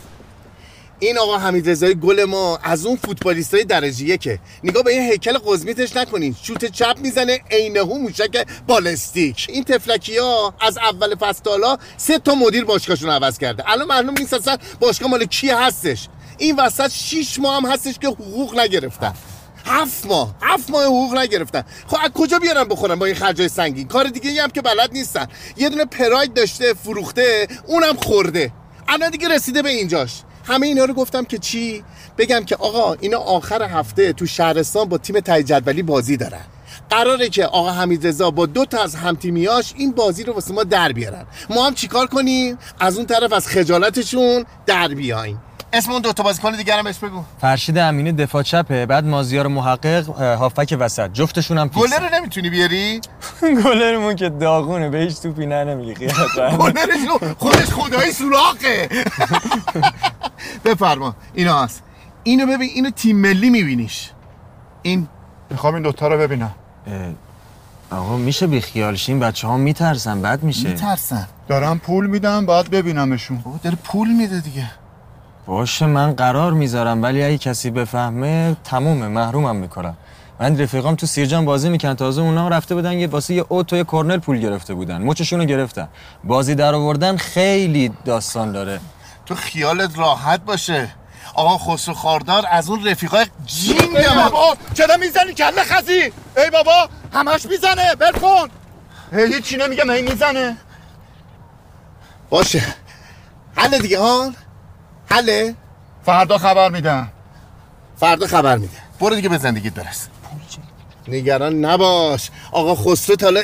این 1.00 1.18
آقا 1.18 1.38
حمید 1.38 1.70
رضایی 1.70 1.96
گل 1.96 2.24
ما 2.24 2.60
از 2.64 2.86
اون 2.86 2.96
فوتبالیست 2.96 3.54
های 3.54 3.64
درجه 3.64 4.06
یکه. 4.06 4.40
نگاه 4.64 4.84
به 4.84 4.92
این 4.92 5.12
هیکل 5.12 5.38
قزمیتش 5.38 5.96
نکنین. 5.96 6.36
شوت 6.44 6.66
چپ 6.66 6.96
می‌زنه 7.02 7.40
عینهو 7.52 7.98
موشک 7.98 8.48
بالستیک. 8.68 9.48
این 9.50 9.64
تفلکی 9.64 10.18
ها 10.18 10.54
از 10.62 10.78
اول 10.78 11.16
فصل 11.16 11.44
تا 11.44 11.52
حالا 11.52 11.78
سه 11.98 12.20
تا 12.20 12.36
مدیر 12.36 12.66
باشگاهشون 12.66 13.10
عوض 13.10 13.38
کرده. 13.38 13.72
الان 13.72 13.88
معلوم 13.88 14.16
نیست 14.18 14.34
اصلا 14.34 14.58
باشگاه 14.80 15.10
مال 15.10 15.26
کی 15.26 15.50
هستش. 15.50 16.08
این 16.38 16.56
وسط 16.56 16.92
6 16.92 17.40
ماه 17.40 17.58
هم 17.58 17.72
هستش 17.72 18.00
که 18.00 18.08
حقوق 18.08 18.60
نگرفتن. 18.60 19.14
هفت 19.70 20.06
ماه 20.06 20.36
هفت 20.42 20.70
ماه 20.70 20.84
حقوق 20.84 21.18
نگرفتن. 21.18 21.64
خب 21.88 21.98
از 22.04 22.10
کجا 22.10 22.40
بیارن 22.40 22.64
بخورن 22.64 22.96
با 22.96 23.06
این 23.06 23.16
خرجای 23.16 23.50
سنگین؟ 23.50 23.88
کار 23.88 24.08
دیگه 24.08 24.44
هم 24.44 24.50
که 24.50 24.62
بلد 24.62 24.90
نیستن. 24.94 25.28
یه 25.58 25.70
دونه 25.70 25.86
پراید 25.86 26.34
داشته 26.34 26.74
فروخته 26.74 27.48
اونم 27.68 27.96
خورده. 27.96 28.52
الان 28.88 29.10
دیگه 29.10 29.28
رسیده 29.28 29.62
به 29.62 29.70
اینجاش. 29.70 30.22
همه 30.46 30.68
اینا 30.68 30.86
رو 30.86 30.94
گفتم 30.94 31.24
که 31.24 31.38
چی؟ 31.38 31.84
بگم 32.18 32.46
که 32.46 32.56
آقا 32.56 32.94
اینا 32.94 33.18
آخر 33.18 33.64
هفته 33.64 34.14
تو 34.14 34.26
شهرستان 34.26 34.90
با 34.90 34.98
تیم 34.98 35.20
تای 35.20 35.44
جدولی 35.44 35.84
بازی 35.84 36.18
دارن. 36.18 36.46
قراره 36.90 37.30
که 37.30 37.46
آقا 37.46 37.72
حمید 37.72 38.08
رضا 38.08 38.32
با 38.32 38.46
دو 38.46 38.66
تا 38.66 38.84
از 38.84 38.96
همتیمیاش 38.96 39.74
این 39.78 39.92
بازی 39.92 40.24
رو 40.24 40.34
واسه 40.34 40.54
ما 40.54 40.64
در 40.64 40.92
بیارن. 40.92 41.26
ما 41.50 41.66
هم 41.66 41.74
چیکار 41.74 42.08
کنیم؟ 42.08 42.58
از 42.80 42.98
اون 42.98 43.06
طرف 43.06 43.34
از 43.34 43.48
خجالتشون 43.48 44.46
در 44.66 44.88
بیایم. 44.88 45.42
اسم 45.74 45.92
اون 45.92 46.02
دو 46.02 46.14
تا 46.14 46.24
بازیکن 46.24 46.52
دیگه 46.52 46.74
هم 46.74 46.84
بهش 46.84 46.98
بگو. 46.98 47.24
فرشید 47.42 47.78
امینی 47.78 48.12
دفاع 48.12 48.44
چپه 48.44 48.86
بعد 48.86 49.06
مازیار 49.06 49.48
محقق 49.48 50.10
هافک 50.20 50.78
وسط. 50.80 51.10
جفتشون 51.14 51.58
هم 51.58 51.70
رو 51.76 51.88
نمی‌تونی 52.14 52.50
بیاری؟ 52.50 53.02
گلرمون 53.64 54.16
که 54.16 54.30
داغونه 54.30 54.90
بهش 54.90 55.20
توپی 55.20 55.46
نه 55.46 55.64
نمیگه 55.64 55.96
خیالت 55.96 56.38
راحت. 56.38 56.58
گلرش 56.58 57.08
خودش 57.38 57.66
خدایی 57.66 58.12
سوراخه. 58.12 58.90
بفرما 60.66 61.16
اینا 61.34 61.64
هست. 61.64 61.84
اینو 62.24 62.46
ببین 62.46 62.70
اینو 62.76 62.90
تیم 62.90 63.16
ملی 63.18 63.50
میبینیش. 63.50 64.12
این 64.82 65.08
می‌خوام 65.50 65.74
این 65.74 65.84
دوتا 65.84 66.08
رو 66.08 66.18
ببینم. 66.18 66.52
آقا 67.92 68.18
میشه 68.18 68.48
بیخیال 68.48 68.96
شین 68.96 69.20
بچه 69.20 69.48
ها 69.48 69.58
میترسن 69.58 70.22
بد 70.22 70.44
میشه. 70.44 70.70
میترسن. 70.70 71.28
دارم 71.48 71.80
پول 71.80 72.08
میدم 72.08 72.46
باید 72.46 72.70
ببینمشون. 72.70 73.38
بابا 73.38 73.60
داره 73.64 73.76
پول 73.84 74.10
میده 74.14 74.40
دیگه. 74.40 74.72
باشه 75.50 75.86
من 75.86 76.14
قرار 76.14 76.54
می‌ذارم 76.54 77.04
ولی 77.04 77.24
اگه 77.24 77.38
کسی 77.38 77.72
بفهمه 77.72 78.56
تمومه 78.64 79.08
محرومم 79.08 79.56
می‌کنم. 79.56 79.98
من 80.40 80.62
رفیقام 80.62 80.96
تو 80.96 81.06
سیرجان 81.06 81.46
بازی 81.46 81.70
می‌کنن 81.70 81.96
تازه 81.96 82.22
اونا 82.22 82.48
رفته 82.48 82.76
بودن 82.76 82.94
یه 82.94 83.08
واسه 83.08 83.34
یه 83.34 83.46
اوتو 83.50 83.76
یه 83.76 83.84
کرنل 83.84 84.18
پول 84.18 84.40
گرفته 84.40 84.74
بودن. 84.74 85.02
مچشونو 85.02 85.46
گرفتن. 85.46 85.88
بازی 86.24 86.56
در 86.56 86.76
آوردن 86.76 87.18
خیلی 87.18 87.92
داستان 88.06 88.52
داره. 88.52 88.80
تو 89.26 89.36
خیالت 89.36 89.98
راحت 89.98 90.40
باشه. 90.46 90.90
آقا 91.34 91.58
خسرو 91.58 91.94
خاردار 91.94 92.44
از 92.52 92.70
اون 92.70 92.88
رفیقای 92.88 93.26
جین 93.46 93.98
ای 93.98 94.16
بابا 94.16 94.58
چرا 94.74 94.98
می‌زنی؟ 94.98 95.34
کله 95.34 95.64
خزی. 95.64 96.02
ای 96.38 96.50
بابا 96.54 96.90
همش 97.14 97.46
می‌زنه. 97.46 97.96
بل 98.00 98.12
کن. 98.12 98.48
هی 99.12 99.34
هیچی 99.34 99.58
نمیگم 99.58 99.90
هی 99.90 100.02
می‌زنه. 100.02 100.58
باشه. 102.30 102.64
حل 103.56 103.80
دیگه 103.80 104.00
ها؟ 104.00 104.32
حله 105.12 105.56
فردا 106.06 106.38
خبر 106.38 106.70
میدم. 106.70 107.10
فردا 107.98 108.28
خبر 108.28 108.58
میده 108.58 108.78
برو 109.00 109.16
دیگه 109.16 109.30
به 109.30 109.38
زندگیت 109.38 109.74
برس. 109.74 110.08
نگران 111.08 111.66
نباش. 111.66 112.30
آقا 112.52 112.76
خسرو 112.76 113.16
تا 113.16 113.26
حالا 113.26 113.42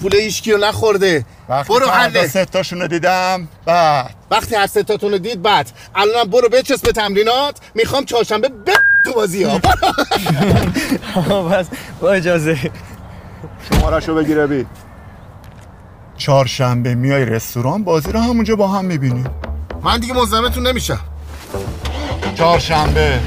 پول 0.00 0.16
ایشکی 0.16 0.52
رو 0.52 0.58
نخورده. 0.58 1.24
وقتی 1.48 1.74
برو 1.74 1.86
فردا 1.86 2.20
حله 2.20 2.26
سه 2.28 2.44
تاشون 2.44 2.80
رو 2.80 2.88
دیدم 2.88 3.48
بعد. 3.64 4.14
وقتی 4.30 4.54
هر 4.54 4.66
ستاتون 4.66 5.12
رو 5.12 5.18
دید 5.18 5.42
بعد. 5.42 5.70
الانم 5.94 6.30
برو 6.30 6.48
بچسب 6.48 6.82
به 6.82 6.92
تمرینات. 6.92 7.58
می‌خوام 7.74 8.04
چهارشنبه 8.04 8.48
ب 8.48 8.70
تو 9.04 9.12
بازی 9.12 9.42
ها. 9.42 9.58
بس. 11.48 11.66
با 12.00 12.12
اجازه. 12.12 12.70
شمارش 13.72 14.08
رو 14.08 14.14
بگیره 14.14 14.46
بی 14.46 14.66
چهارشنبه 16.16 16.94
میای 16.94 17.24
رستوران 17.24 17.84
بازی 17.84 18.12
رو 18.12 18.20
همونجا 18.20 18.56
با 18.56 18.68
هم 18.68 18.84
می‌بینیم. 18.84 19.26
من 19.82 19.98
دیگه 20.00 20.14
مزاحمتون 20.14 20.66
نمیشم. 20.66 21.00
چهارشنبه. 22.34 23.20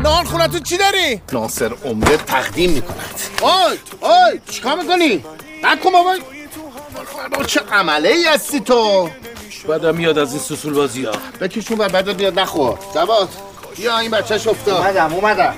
نهار 0.00 0.24
خونه 0.24 0.48
تو 0.48 0.58
چی 0.58 0.76
داری؟ 0.76 1.20
ناصر 1.32 1.72
عمره 1.84 2.16
تقدیم 2.16 2.70
می‌کند. 2.70 3.20
آی 3.42 3.78
آی 4.00 4.40
چیکار 4.50 4.78
می‌کنی؟ 4.78 5.24
نکن 5.64 5.92
بابا. 5.92 6.14
بابا 7.30 7.44
چه 7.44 7.60
عمله 7.72 8.08
ای 8.08 8.24
هستی 8.24 8.60
تو؟ 8.60 9.10
بعدم 9.68 9.94
میاد 9.94 10.18
از 10.18 10.30
این 10.32 10.40
سسول 10.40 10.74
بازی 10.74 11.04
ها. 11.04 11.12
بکشون 11.40 11.78
بر 11.78 11.88
بعد 11.88 12.16
بیاد 12.16 12.38
نخور. 12.38 12.78
جواد 12.94 13.28
بیا 13.76 13.98
این 13.98 14.10
بچهش 14.10 14.46
افتاد. 14.46 14.74
اومدم 14.74 15.12
اومدم. 15.14 15.54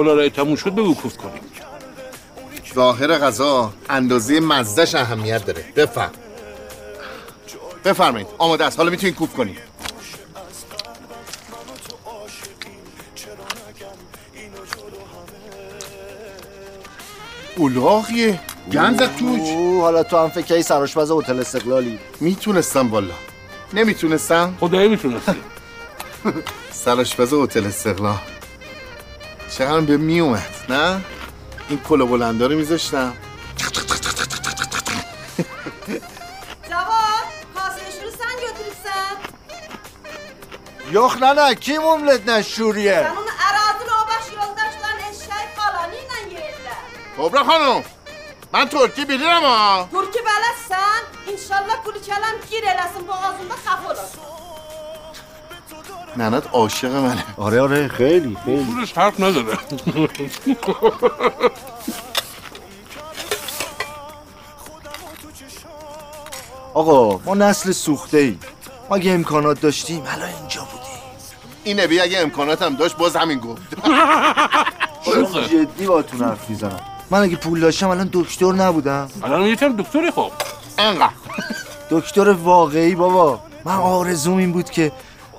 گلارای 0.00 0.30
تموم 0.30 0.56
شد 0.56 0.72
به 0.72 0.82
وکوف 0.82 1.16
کنیم. 1.16 1.40
ظاهر 2.74 3.18
غذا 3.18 3.72
اندازه 3.90 4.40
مزدش 4.40 4.94
اهمیت 4.94 5.44
داره. 5.44 5.64
بفهم 5.76 6.10
بفرمایید. 7.84 8.26
آماده 8.38 8.64
است. 8.64 8.78
حالا 8.78 8.90
می‌تونید 8.90 9.14
کوف 9.14 9.34
کنید. 9.34 9.58
اولاغیه. 17.56 18.40
گنزت 18.72 19.16
توش 19.16 19.40
او 19.40 19.80
حالا 19.80 20.02
تو 20.02 20.16
هم 20.16 20.28
فکر 20.28 20.62
سرآشپز 20.62 21.10
هتل 21.10 21.40
استقلالی. 21.40 21.98
می‌تونستم 22.20 22.90
والا. 22.90 23.14
نمی‌تونستم. 23.72 24.54
خدایی 24.60 24.88
می‌تونستی. 24.88 25.32
سراشپز 26.84 27.32
هتل 27.32 27.66
استقلال. 27.66 28.18
چقدرم 29.50 29.86
به 29.86 29.96
می 29.96 30.20
اومد 30.20 30.54
نه؟ 30.68 31.00
این 31.68 31.80
کلو 31.80 32.06
بلنده 32.06 32.46
رو 32.46 32.56
میذاشتم 32.56 33.16
جواد 36.70 37.26
خواستش 37.54 38.02
رو 38.04 38.10
سنگ 38.10 38.40
یا 38.42 38.52
دوستن؟ 38.64 39.16
یخ 40.92 41.22
نه 41.22 41.32
نه 41.32 41.54
کی 41.54 41.78
مملت 41.78 42.28
نه 42.28 42.42
شوریه؟ 42.42 43.00
تمام 43.00 43.16
اراضی 43.16 43.84
رو 43.86 43.92
آبش 44.00 44.32
یاده 44.32 44.70
شدن 44.72 45.08
از 45.08 45.22
شای 45.24 45.46
قالانی 45.56 45.96
ننگیردن 46.10 47.44
خانم 47.44 47.84
من 48.52 48.68
ترکی 48.68 49.04
بیدیرم 49.04 49.44
آم 49.44 49.88
ترکی 49.92 50.18
بله 50.18 50.50
سن؟ 50.68 51.02
انشالله 51.32 51.74
کلی 51.84 52.00
کلم 52.00 52.34
گیره 52.50 52.72
لسن 52.72 53.06
با 53.06 53.14
آزون 53.14 53.48
با 53.48 53.54
ننت 56.16 56.42
عاشق 56.52 56.94
منه. 56.94 57.24
آره 57.36 57.60
آره 57.60 57.88
خیلی 57.88 58.36
خیلی. 58.44 58.64
پولش 58.64 58.98
حرف 58.98 59.20
نداره 59.20 59.58
آقا 66.74 67.20
ما 67.24 67.34
نسل 67.34 67.72
سوخته 67.72 68.18
ای 68.18 68.38
ما 68.90 68.96
اگه 68.96 69.12
امکانات 69.12 69.60
داشتیم 69.60 70.02
الان 70.06 70.28
اینجا 70.28 70.60
بودیم. 70.60 71.00
این 71.64 71.80
نبی 71.80 72.00
اگه 72.00 72.18
امکاناتم 72.18 72.76
داشت 72.76 72.96
باز 72.96 73.16
همین 73.16 73.38
گفت. 73.38 73.62
من 73.86 75.46
جدی 75.48 75.86
باتون 75.86 76.20
حرف 76.20 76.50
می‌زنم. 76.50 76.80
من 77.10 77.22
اگه 77.22 77.36
پول 77.36 77.60
داشتم 77.60 77.88
الان 77.88 78.10
دکتر 78.12 78.52
نبودم. 78.52 79.08
الان 79.22 79.42
یکم 79.42 79.76
دکتری 79.76 80.10
خب 80.10 80.32
انقدر. 80.78 81.10
دکتر 81.90 82.30
واقعی 82.30 82.94
بابا. 82.94 83.40
من 83.64 83.74
آرزوم 83.74 84.36
این 84.36 84.52
بود 84.52 84.70
که 84.70 84.92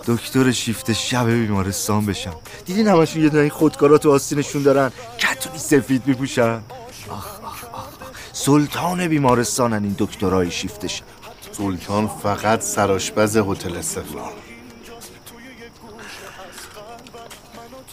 دکتر 0.07 0.51
شیفت 0.51 0.93
شب 0.93 1.29
بیمارستان 1.29 2.05
بشم. 2.05 2.35
دیدین 2.65 2.87
همشون 2.87 3.23
یه 3.23 3.29
دونه 3.29 3.49
خودکارا 3.49 3.97
تو 3.97 4.11
آستینشون 4.11 4.63
دارن. 4.63 4.91
کتونی 5.17 5.57
سفید 5.57 6.07
میپوشن. 6.07 6.61
آخ 7.09 7.39
آخ 7.43 7.63
آخ 7.73 7.87
سلطان 8.33 9.07
بیمارستانن 9.07 9.83
این 9.83 9.95
دکترای 9.97 10.51
شیفت 10.51 10.87
شب. 10.87 11.03
سلطان 11.51 12.07
فقط 12.23 12.61
سراشپز 12.61 13.37
هتل 13.37 13.75
استقلال. 13.75 14.33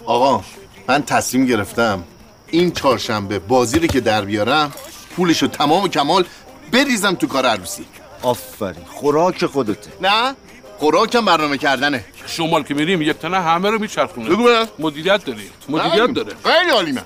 آقا 0.04 0.44
من 0.88 1.02
تصمیم 1.02 1.46
گرفتم 1.46 2.04
این 2.46 2.70
چهارشنبه 2.70 3.38
بازی 3.38 3.78
رو 3.78 3.86
که 3.86 4.00
در 4.00 4.24
بیارم 4.24 4.72
پولشو 5.16 5.46
تمام 5.46 5.84
و 5.84 5.88
کمال 5.88 6.24
بریزم 6.72 7.14
تو 7.14 7.26
کار 7.26 7.46
عروسی. 7.46 7.84
آفرین. 8.22 8.84
خوراک 8.84 9.46
خودته. 9.46 9.92
نه؟ 10.00 10.34
خوراکم 10.78 11.24
برنامه 11.24 11.58
کردنه. 11.58 12.04
شمال 12.26 12.62
که 12.62 12.74
میریم 12.74 13.02
یک 13.02 13.18
تنه 13.18 13.40
همه 13.40 13.70
رو 13.70 13.78
میچرخونه. 13.78 14.28
بگو 14.28 14.48
مدیریت 14.78 15.24
داری. 15.24 15.50
مدیریت 15.68 16.14
داره. 16.14 16.32
خیلی 16.44 16.70
عالیمه. 16.70 17.02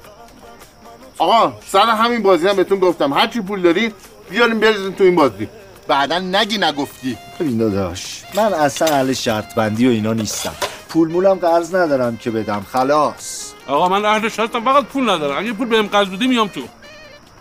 آقا 1.19 1.53
سر 1.67 1.87
همین 1.87 2.23
بازی 2.23 2.49
هم 2.49 2.57
بهتون 2.57 2.79
گفتم. 2.79 3.13
هر 3.13 3.27
چی 3.27 3.41
پول 3.41 3.63
داری 3.63 3.93
بیاریم 4.31 4.61
بریزیم 4.61 4.93
تو 4.93 5.05
این 5.05 5.17
بازی. 5.17 5.49
بعدا 5.89 6.19
نگی 6.19 6.59
نگفتی. 6.59 7.19
ببین 7.41 7.59
داداش 7.59 8.23
من 8.35 8.55
اصلا 8.55 8.97
اهل 8.97 9.13
شرط 9.13 9.55
بندی 9.55 9.87
و 9.87 9.91
اینا 9.91 10.13
نیستم. 10.13 10.55
پول 10.89 11.09
مولم 11.09 11.35
قرض 11.35 11.75
ندارم 11.75 12.17
که 12.17 12.31
بدم 12.31 12.67
خلاص. 12.73 13.53
آقا 13.67 13.89
من 13.89 14.05
اهلش 14.05 14.39
هستم 14.39 14.65
فقط 14.65 14.85
پول 14.85 15.11
ندارم. 15.11 15.39
اگه 15.39 15.53
پول 15.53 15.69
بهم 15.69 15.87
قرض 15.87 16.09
بدی 16.09 16.27
میام 16.27 16.49
تو. 16.49 16.61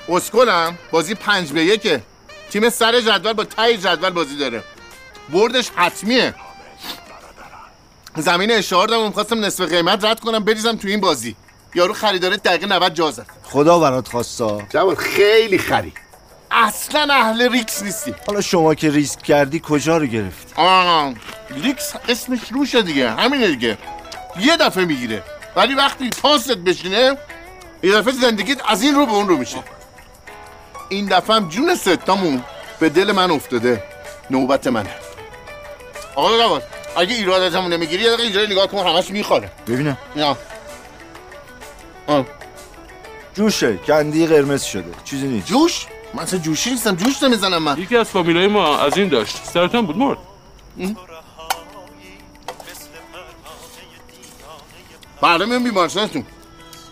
اسکلم 0.09 0.77
بازی 0.91 1.15
پنج 1.15 1.51
به 1.51 1.65
یکه. 1.65 2.01
تیم 2.51 2.69
سر 2.69 3.01
جدول 3.01 3.33
با 3.33 3.43
تای 3.43 3.77
جدول 3.77 4.09
بازی 4.09 4.37
داره. 4.37 4.63
بردش 5.29 5.69
حتمیه. 5.75 6.35
زمین 8.17 8.51
اشتهار 8.51 8.87
دارم 8.87 9.07
می‌خواستم 9.07 9.45
نصف 9.45 9.69
قیمت 9.69 10.05
رد 10.05 10.19
کنم 10.19 10.43
بریزم 10.43 10.75
تو 10.75 10.87
این 10.87 11.01
بازی. 11.01 11.35
یارو 11.75 11.93
خریداره 11.93 12.37
دقیقه 12.37 12.67
90 12.67 12.93
جا 12.93 13.11
زد 13.11 13.25
خدا 13.43 13.79
برات 13.79 14.07
خواستا. 14.07 14.61
جواد 14.69 14.97
خیلی 14.97 15.57
خری. 15.57 15.93
اصلا 16.51 17.13
اهل 17.13 17.51
ریکس 17.51 17.83
نیستی. 17.83 18.15
حالا 18.27 18.41
شما 18.41 18.75
که 18.75 18.89
ریسک 18.89 19.21
کردی 19.21 19.61
کجا 19.63 19.97
رو 19.97 20.05
گرفتی؟ 20.05 20.53
آه 20.55 21.13
ریکس 21.49 21.93
اسمش 22.09 22.39
روشه 22.51 22.81
دیگه 22.81 23.11
همینه 23.11 23.47
دیگه. 23.47 23.77
یه 24.39 24.57
دفعه 24.57 24.85
می‌گیره. 24.85 25.23
ولی 25.55 25.75
وقتی 25.75 26.09
پاست 26.09 26.51
بشینه 26.51 27.17
یه 27.83 27.91
دفعه 27.91 28.13
زندگیت 28.13 28.61
از 28.67 28.83
این 28.83 28.95
رو 28.95 29.05
به 29.05 29.11
اون 29.11 29.27
رو 29.27 29.37
میشه. 29.37 29.63
این 30.89 31.05
دفعه 31.05 31.35
هم 31.35 31.49
جون 31.49 31.75
ستامون 31.75 32.43
به 32.79 32.89
دل 32.89 33.11
من 33.11 33.31
افتاده. 33.31 33.83
نوبت 34.29 34.67
منه. 34.67 34.95
آقا 36.15 36.37
جواد 36.37 36.63
اگه 36.97 37.15
ایرادتمو 37.15 37.69
نمی‌گیری 37.69 38.03
یه 38.03 38.09
دقیقه 38.09 38.23
اینجا 38.23 38.41
نگاه 38.41 38.67
کن 38.67 38.87
همش 38.87 39.11
می‌خوره. 39.11 39.51
ببینم. 39.67 39.97
نه 40.15 40.35
آه. 42.07 42.25
جوشه 43.33 43.77
کندی 43.77 44.27
قرمز 44.27 44.63
شده 44.63 44.91
چیزی 45.03 45.27
نیست. 45.27 45.47
جوش؟ 45.47 45.85
من 46.13 46.23
اصلا 46.23 46.39
جوشی 46.39 46.71
نیستم 46.71 46.95
جوش 46.95 47.23
نمی‌زنم 47.23 47.63
من. 47.63 47.77
یکی 47.77 47.97
از 47.97 48.09
فامیلای 48.09 48.47
ما 48.47 48.77
از 48.77 48.97
این 48.97 49.09
داشت. 49.09 49.45
سرطان 49.45 49.85
بود 49.85 49.97
مرد. 49.97 50.17
بله 55.21 55.45
میام 55.45 55.63
بیمارستانتون. 55.63 56.25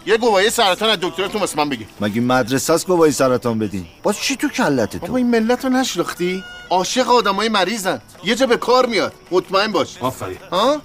یه 0.10 0.18
گواهی 0.18 0.50
سرطان 0.50 0.90
از 0.90 0.98
دکترتون 1.02 1.42
واسه 1.42 1.58
من 1.58 1.70
بگی. 1.70 1.86
مگه 2.02 2.22
مدرسه 2.22 2.74
است 2.74 2.88
گواهی 2.88 3.12
سرطان 3.12 3.60
بدین؟ 3.60 3.86
باز 4.04 4.20
چی 4.20 4.36
تو 4.36 4.50
کلت 4.50 4.94
بابا 4.94 5.08
تو 5.08 5.14
این 5.14 5.28
ملت 5.30 5.66
رو 5.66 5.72
نشناختی؟ 5.72 6.44
عاشق 6.70 7.10
آدمای 7.10 7.50
مریضن. 7.50 8.02
یه 8.24 8.36
جا 8.36 8.46
به 8.46 8.58
کار 8.58 8.86
میاد. 8.86 9.14
مطمئن 9.32 9.72
باش. 9.72 9.98
آفرین. 10.02 10.38
ها؟ 10.52 10.82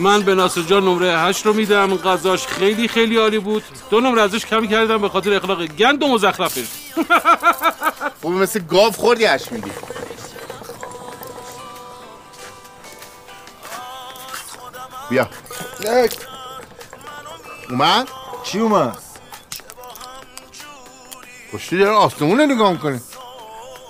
من 0.00 0.22
به 0.22 0.34
ناصر 0.34 0.62
جان 0.62 0.84
نمره 0.84 1.18
8 1.18 1.46
رو 1.46 1.52
میدم. 1.52 1.96
غذاش 1.96 2.46
خیلی 2.46 2.88
خیلی 2.88 3.16
عالی 3.16 3.38
بود. 3.38 3.62
دو 3.90 4.00
نمره 4.00 4.22
ازش 4.22 4.46
کم 4.46 4.66
کردم 4.66 4.98
به 4.98 5.08
خاطر 5.08 5.32
اخلاق 5.32 5.66
گند 5.66 6.02
و 6.02 6.08
مزخرفش 6.08 6.66
خب 8.22 8.28
مثل 8.28 8.60
گاو 8.60 8.90
خوردی 8.92 9.26
اش 9.26 9.52
میدی 9.52 9.70
بیا. 15.10 15.28
اومد؟ 17.70 18.08
چی 18.44 18.58
اومد؟ 18.58 18.98
پشتی 21.52 21.78
داره 21.78 21.90
آسمون 21.90 22.38
رو 22.38 22.46
نگاه 22.46 22.72
می‌کنه. 22.72 23.00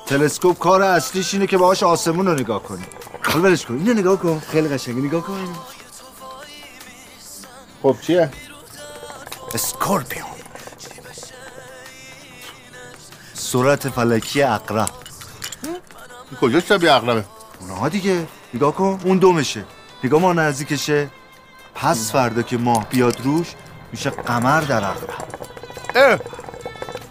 تلسکوپ 0.06 0.58
کار 0.58 0.82
اصلیش 0.82 1.34
اینه 1.34 1.46
که 1.46 1.58
باهاش 1.58 1.82
آسمون 1.82 2.26
رو 2.26 2.32
نگاه 2.34 2.62
کنی. 2.62 2.84
حالا 3.24 3.40
ولش 3.44 3.66
کن. 3.66 3.74
اینو 3.74 3.92
نگاه 3.94 4.16
کن. 4.16 4.42
خیلی 4.52 4.68
قشنگه. 4.68 4.98
نگاه 5.00 5.22
کن. 5.22 5.56
خب 7.82 7.96
چیه؟ 8.00 8.30
اسکورپیون. 9.54 10.26
سرعت 13.34 13.88
فلکی 13.88 14.42
اقرب. 14.42 14.90
کجاش 16.40 16.68
شبیه 16.68 16.92
اقربه؟ 16.92 17.24
اونها 17.60 17.88
دیگه. 17.88 18.26
نگاه 18.54 18.74
کن 18.74 19.00
اون 19.04 19.18
دومشه. 19.18 19.64
نگاه 20.04 20.20
ما 20.20 20.32
نزدیکشه. 20.32 21.10
پس 21.74 22.12
فردا 22.12 22.42
که 22.42 22.56
ماه 22.56 22.88
بیاد 22.88 23.20
روش 23.20 23.46
میشه 23.92 24.10
قمر 24.10 24.60
در 24.60 24.84
اقرب. 24.84 25.10
اه. 25.94 26.18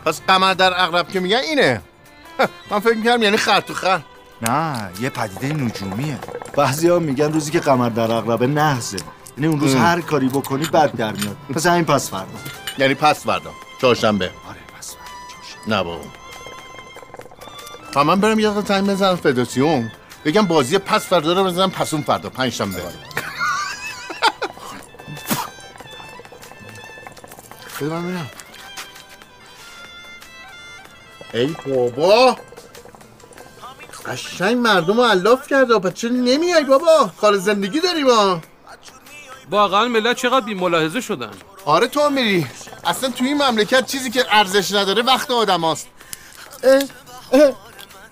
پس 0.06 0.22
قمر 0.28 0.54
در 0.54 0.84
اقرب 0.84 1.08
که 1.10 1.20
میگن 1.20 1.38
اینه. 1.38 1.82
من 2.72 2.80
فکر 2.80 2.96
می‌کردم 2.96 3.24
یعنی 3.24 3.38
خر 3.38 3.60
تو 3.62 3.74
خر. 3.74 4.02
نه 4.42 4.90
یه 5.02 5.10
پدیده 5.10 5.54
نجومیه. 5.54 6.20
بعضی 6.54 6.90
ها 6.90 7.00
میگن 7.00 7.34
روزی 7.34 7.52
که 7.52 7.60
قمر 7.60 7.90
در 7.90 8.12
اقربه 8.12 8.48
نحسه 8.48 8.98
یعنی 9.40 9.48
اون 9.52 9.60
روز 9.60 9.76
ام. 9.76 9.82
هر 9.82 10.02
کاری 10.02 10.30
بکنی 10.30 10.66
بد 10.66 10.96
در 10.96 11.12
میاد. 11.12 11.38
پس 11.54 11.66
همین 11.66 11.86
پس 11.86 12.10
فردا. 12.10 12.26
یعنی 12.78 12.94
پس 12.94 13.24
فردا. 13.26 13.52
چهارشنبه. 13.82 14.26
آره 14.50 14.58
پس 14.78 14.96
فردا. 14.96 15.76
نه 15.78 15.84
بابا. 15.84 16.04
و 17.96 18.04
من 18.04 18.20
برم 18.20 18.40
یه 18.40 18.62
تایم 18.62 18.86
بزنم 18.88 19.16
فدراسیون 19.16 19.92
بگم 20.26 20.46
بازی 20.46 20.78
پس 20.78 21.06
فردا 21.06 21.34
رو 21.34 21.44
بزنم 21.44 21.72
پسون 21.72 22.02
فردا. 22.02 22.30
پنج 22.30 22.54
شنبه 22.54 22.78
بده 27.82 27.90
من 27.90 28.04
ببینم 28.04 28.30
ای 31.34 31.56
بابا. 31.68 32.38
قشنگ 34.06 34.58
مردم 34.58 34.98
رو 34.98 35.04
علاف 35.04 35.48
کرده 35.48 35.80
پس 35.80 35.94
چرا 35.94 36.12
نمیای 36.12 36.64
بابا؟ 36.64 37.12
کار 37.22 37.38
زندگی 37.38 37.80
داریم 37.80 38.10
ها 38.10 38.42
واقعا 39.50 39.86
ملت 39.88 40.16
چقدر 40.18 40.46
بی 40.46 40.54
ملاحظه 40.54 41.02
شدن. 41.02 41.32
آره 41.66 41.88
تو 41.88 42.10
میری. 42.10 42.48
اصلا 42.86 43.10
توی 43.10 43.28
این 43.28 43.38
مملکت 43.44 43.86
چیزی 43.86 44.10
که 44.12 44.26
ارزش 44.32 44.72
نداره 44.74 45.02
وقت 45.04 45.32
آدم 45.32 45.62
هاست. 45.62 45.88
اه 46.64 46.82
اه 47.32 47.52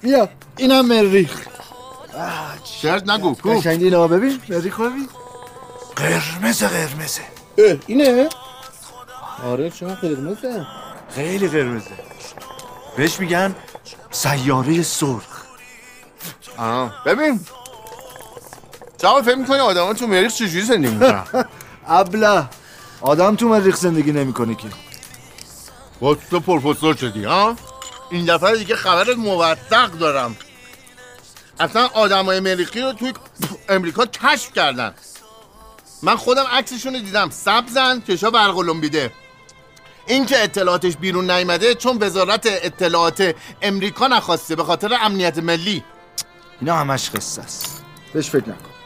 بیا 0.01 0.29
اینم 0.57 0.85
مریخ 0.85 1.47
شرط 2.81 3.09
نگو 3.09 3.35
کو 3.35 3.49
قشنگ 3.59 3.83
اینو 3.83 4.07
ببین. 4.07 4.41
مریخ 4.49 4.79
ببین 4.79 5.09
قرمز 5.95 6.63
قرمزه 6.63 7.21
اه، 7.57 7.75
اینه؟ 7.87 8.29
آره 9.45 9.69
چرا 9.69 9.95
قرمزه؟ 9.95 10.67
خیلی 11.15 11.47
قرمزه. 11.47 11.91
بهش 12.97 13.19
میگن 13.19 13.55
سیاره 14.11 14.83
سرخ. 14.83 15.43
آه. 16.57 17.03
ببین 17.05 17.39
چرا 18.97 19.21
فکر 19.21 19.35
می‌کنی 19.35 19.59
آدم 19.59 19.85
ها 19.85 19.93
تو 19.93 20.07
مریخ 20.07 20.33
چجوری 20.33 20.61
زندگی 20.61 20.93
می‌کنن؟ 20.93 21.23
ابله. 21.87 22.45
آدم 23.01 23.35
تو 23.35 23.47
مریخ 23.47 23.75
زندگی 23.75 24.11
نمی‌کنه 24.11 24.55
که. 24.55 24.67
با 25.99 26.15
تو 26.15 26.39
پروفسور 26.39 26.95
شدی 26.95 27.23
ها؟ 27.23 27.55
این 28.11 28.25
دفعه 28.25 28.57
دیگه 28.57 28.75
خبر 28.75 29.13
موثق 29.13 29.91
دارم. 29.91 30.35
اصلا 31.59 31.89
آدمای 31.93 32.39
مریخی 32.39 32.81
رو 32.81 32.93
توی 32.93 33.13
امریکا 33.69 34.05
کشف 34.05 34.53
کردن. 34.53 34.93
من 36.03 36.15
خودم 36.15 36.43
عکسشون 36.51 36.93
رو 36.93 36.99
دیدم. 36.99 37.29
سبزن 37.29 37.99
کشا 37.99 38.29
برقلمبیده 38.29 39.11
این 40.07 40.25
که 40.25 40.43
اطلاعاتش 40.43 40.97
بیرون 40.97 41.31
نیامده 41.31 41.75
چون 41.75 41.97
وزارت 42.01 42.41
اطلاعات 42.45 43.35
امریکا 43.61 44.07
نخواسته 44.07 44.55
به 44.55 44.63
خاطر 44.63 44.97
امنیت 45.01 45.37
ملی. 45.37 45.83
اینا 46.61 46.75
همش 46.75 47.09
قصه 47.09 47.41
است. 47.41 47.83
بهش 48.13 48.29
فکر 48.29 48.49
نکن. 48.49 48.76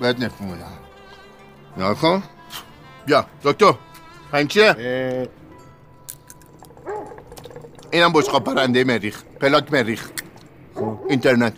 بهت 0.00 0.16
نشون 0.20 0.46
میدم 0.46 0.72
نگاه 1.76 1.94
کن 1.94 2.22
بیا 3.06 3.26
دکتر. 3.42 3.74
پنج 4.32 4.48
چیه؟ 4.48 5.28
اینم 7.90 8.12
بشقاب 8.12 8.44
پرنده 8.44 8.84
مریخ 8.84 9.22
پلاک 9.40 9.72
مریخ. 9.72 10.10
اینترنت. 11.08 11.52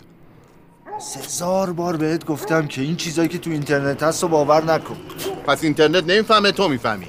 هزار 1.17 1.71
بار 1.71 1.97
بهت 1.97 2.25
گفتم 2.25 2.67
که 2.67 2.81
این 2.81 2.95
چیزایی 2.95 3.27
که 3.27 3.37
تو 3.37 3.49
اینترنت 3.49 4.03
هست 4.03 4.23
رو 4.23 4.29
باور 4.29 4.63
نکن. 4.63 4.97
پس 5.47 5.63
اینترنت 5.63 6.03
نمی‌فهمه 6.03 6.51
تو 6.51 6.67
می‌فهمی. 6.67 7.07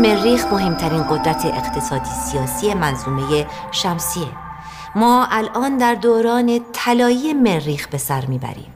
مریخ 0.00 0.46
مهمترین 0.46 1.02
قدرت 1.02 1.44
اقتصادی 1.46 2.10
سیاسی 2.10 2.74
منظومه 2.74 3.46
شمسیه 3.72 4.28
ما 4.94 5.26
الان 5.30 5.76
در 5.76 5.94
دوران 5.94 6.60
طلایی 6.72 7.32
مریخ 7.32 7.88
به 7.88 7.98
سر 7.98 8.26
می‌بریم 8.26 8.74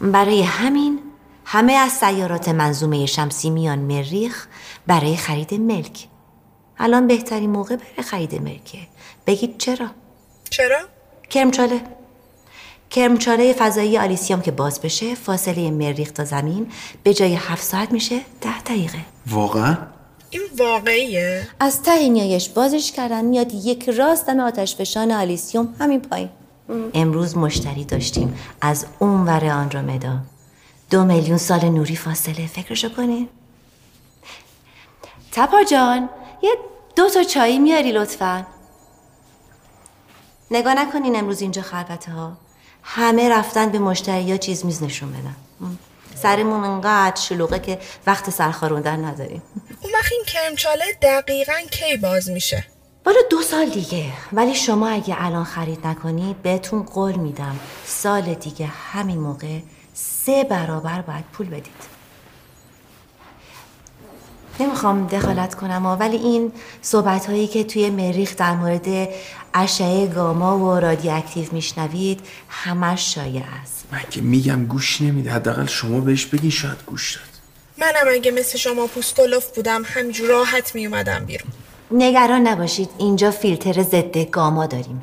برای 0.00 0.42
همین 0.42 1.00
همه 1.44 1.72
از 1.72 1.92
سیارات 1.92 2.48
منظومه 2.48 3.06
شمسی 3.06 3.50
میان 3.50 3.78
مریخ 3.78 4.46
برای 4.86 5.16
خرید 5.16 5.54
ملک 5.54 6.06
الان 6.78 7.06
بهترین 7.06 7.50
موقع 7.50 7.76
برای 7.76 8.02
خرید 8.02 8.42
ملکه 8.42 8.78
بگید 9.26 9.58
چرا؟ 9.58 9.86
چرا؟ 10.50 10.78
کرمچاله 11.30 11.80
کرمچاله 12.90 13.52
فضایی 13.52 13.98
آلیسیوم 13.98 14.40
که 14.40 14.50
باز 14.50 14.80
بشه 14.80 15.14
فاصله 15.14 15.70
مریخ 15.70 16.12
تا 16.12 16.24
زمین 16.24 16.72
به 17.02 17.14
جای 17.14 17.34
هفت 17.34 17.62
ساعت 17.62 17.92
میشه 17.92 18.20
ده 18.40 18.60
دقیقه 18.60 18.98
واقعا؟ 19.26 19.76
این 20.30 20.42
واقعیه؟ 20.58 21.48
از 21.60 21.82
ته 21.82 22.08
نیایش 22.08 22.48
بازش 22.48 22.92
کردن 22.92 23.24
میاد 23.24 23.54
یک 23.54 23.88
راست 23.88 24.26
دم 24.26 24.40
آتش 24.40 24.76
فشان 24.76 25.12
آلیسیوم 25.12 25.74
همین 25.80 26.00
پایین. 26.00 26.28
امروز 26.94 27.36
مشتری 27.36 27.84
داشتیم 27.84 28.38
از 28.60 28.86
اون 28.98 29.26
ور 29.26 29.44
آندرومدا. 29.44 30.18
دو 30.90 31.04
میلیون 31.04 31.38
سال 31.38 31.64
نوری 31.64 31.96
فاصله 31.96 32.46
فکرشو 32.46 32.88
کنین 32.88 33.28
تپا 35.32 35.64
جان 35.64 36.08
یه 36.42 36.56
دو 36.96 37.10
تا 37.10 37.22
چایی 37.22 37.58
میاری 37.58 37.92
لطفا. 37.92 38.46
نگاه 40.50 40.74
نکنین 40.74 41.16
امروز 41.16 41.40
اینجا 41.40 41.62
خلوته 41.62 42.12
ها 42.12 42.32
همه 42.82 43.28
رفتن 43.28 43.68
به 43.68 43.78
مشتری 43.78 44.30
ها 44.30 44.36
چیز 44.36 44.64
میز 44.64 44.82
نشون 44.82 45.10
بدن. 45.12 45.36
سرمون 46.14 46.64
انقدر 46.64 47.20
شلوغه 47.20 47.58
که 47.58 47.78
وقت 48.06 48.30
سرخاروندن 48.30 49.04
نداریم. 49.04 49.42
اون 49.82 49.92
وقت 49.94 50.12
این 50.12 50.24
کرمچاله 50.26 50.84
دقیقا 51.02 51.54
کی 51.70 51.96
باز 51.96 52.30
میشه؟ 52.30 52.64
بالا 53.04 53.18
دو 53.30 53.42
سال 53.42 53.68
دیگه 53.70 54.04
ولی 54.32 54.54
شما 54.54 54.88
اگه 54.88 55.16
الان 55.18 55.44
خرید 55.44 55.86
نکنید 55.86 56.42
بهتون 56.42 56.82
قول 56.82 57.14
میدم 57.14 57.60
سال 57.86 58.34
دیگه 58.34 58.66
همین 58.66 59.18
موقع 59.18 59.58
سه 59.94 60.44
برابر 60.44 61.00
باید 61.02 61.24
پول 61.32 61.46
بدید. 61.46 61.98
نمی‌خوام 64.60 65.06
دخالت 65.06 65.54
کنم 65.54 65.82
ها، 65.82 65.96
ولی 65.96 66.16
این 66.16 66.52
صحبت 66.82 67.26
هایی 67.26 67.46
که 67.46 67.64
توی 67.64 67.90
مریخ 67.90 68.36
در 68.36 68.54
مورد 68.54 69.08
اشعه 69.54 70.06
گاما 70.06 70.58
و 70.58 70.80
رادیواکتیو 70.80 71.46
میشنوید 71.52 72.20
همش 72.48 73.14
شایع 73.14 73.42
است. 73.62 73.86
من 73.92 74.02
که 74.10 74.20
میگم 74.20 74.66
گوش 74.66 75.00
نمیده 75.00 75.30
حداقل 75.30 75.66
شما 75.66 76.00
بهش 76.00 76.26
بگین 76.26 76.50
شاید 76.50 76.78
گوش 76.86 77.16
داد. 77.16 77.27
منم 77.80 78.14
اگه 78.14 78.30
مثل 78.30 78.58
شما 78.58 78.86
پوستولف 78.86 79.50
بودم 79.56 79.82
همجور 79.86 80.28
راحت 80.28 80.74
میومدم 80.74 81.24
بیرون. 81.26 81.52
نگران 81.90 82.46
نباشید 82.46 82.88
اینجا 82.98 83.30
فیلتر 83.30 83.82
ضد 83.82 84.18
گاما 84.18 84.66
داریم. 84.66 85.02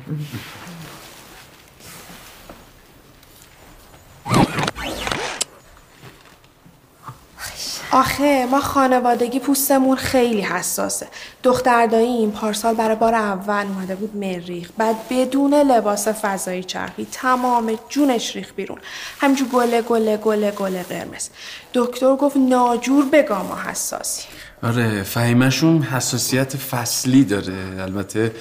آخه 7.96 8.46
ما 8.50 8.60
خانوادگی 8.60 9.40
پوستمون 9.40 9.96
خیلی 9.96 10.40
حساسه. 10.40 11.06
دختر 11.42 11.86
داییم 11.86 12.30
پارسال 12.30 12.74
برای 12.74 12.96
بار 12.96 13.14
اول 13.14 13.66
اومده 13.66 13.94
بود 13.94 14.16
مریخ 14.16 14.70
بعد 14.78 14.96
بدون 15.10 15.54
لباس 15.54 16.08
فضایی 16.08 16.64
چرخی 16.64 17.06
تمام 17.12 17.78
جونش 17.88 18.36
ریخ 18.36 18.52
بیرون. 18.56 18.78
همجور 19.20 19.48
گله 19.48 19.82
گله 19.82 20.16
گله 20.16 20.50
گله 20.50 20.82
قرمز. 20.82 21.28
دکتر 21.74 22.16
گفت 22.16 22.36
ناجور 22.36 23.04
به 23.04 23.22
گاما 23.22 23.56
حساسی. 23.56 24.22
آره 24.62 25.02
فهیمشون 25.02 25.82
حساسیت 25.82 26.56
فصلی 26.56 27.24
داره. 27.24 27.82
البته 27.82 28.34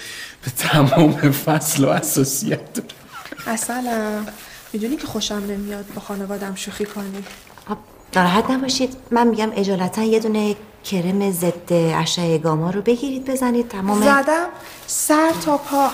به 0.43 0.51
تمام 0.57 1.32
فصل 1.32 1.86
و 1.86 1.93
حساسیت. 1.93 2.73
داره 2.73 2.89
اصلا 3.47 3.84
می‌دونی 4.73 4.95
که 4.95 5.07
خوشم 5.07 5.43
نمیاد 5.49 5.86
با 5.95 6.01
خانوادم 6.01 6.55
شوخی 6.55 6.86
کنی؟ 6.86 7.23
ناراحت 8.16 8.51
نباشید. 8.51 8.97
من 9.11 9.28
میگم 9.28 9.49
اجالتا 9.55 10.03
یه 10.03 10.20
دونه 10.20 10.55
کرم 10.84 11.32
ضد 11.32 11.74
اشعه 11.74 12.38
گاما 12.38 12.70
رو 12.70 12.82
بگیرید 12.82 13.26
بزنید. 13.26 13.68
تمام 13.68 14.01
زدم 14.01 14.45
سر 14.88 15.32
تا 15.45 15.57
پا. 15.57 15.89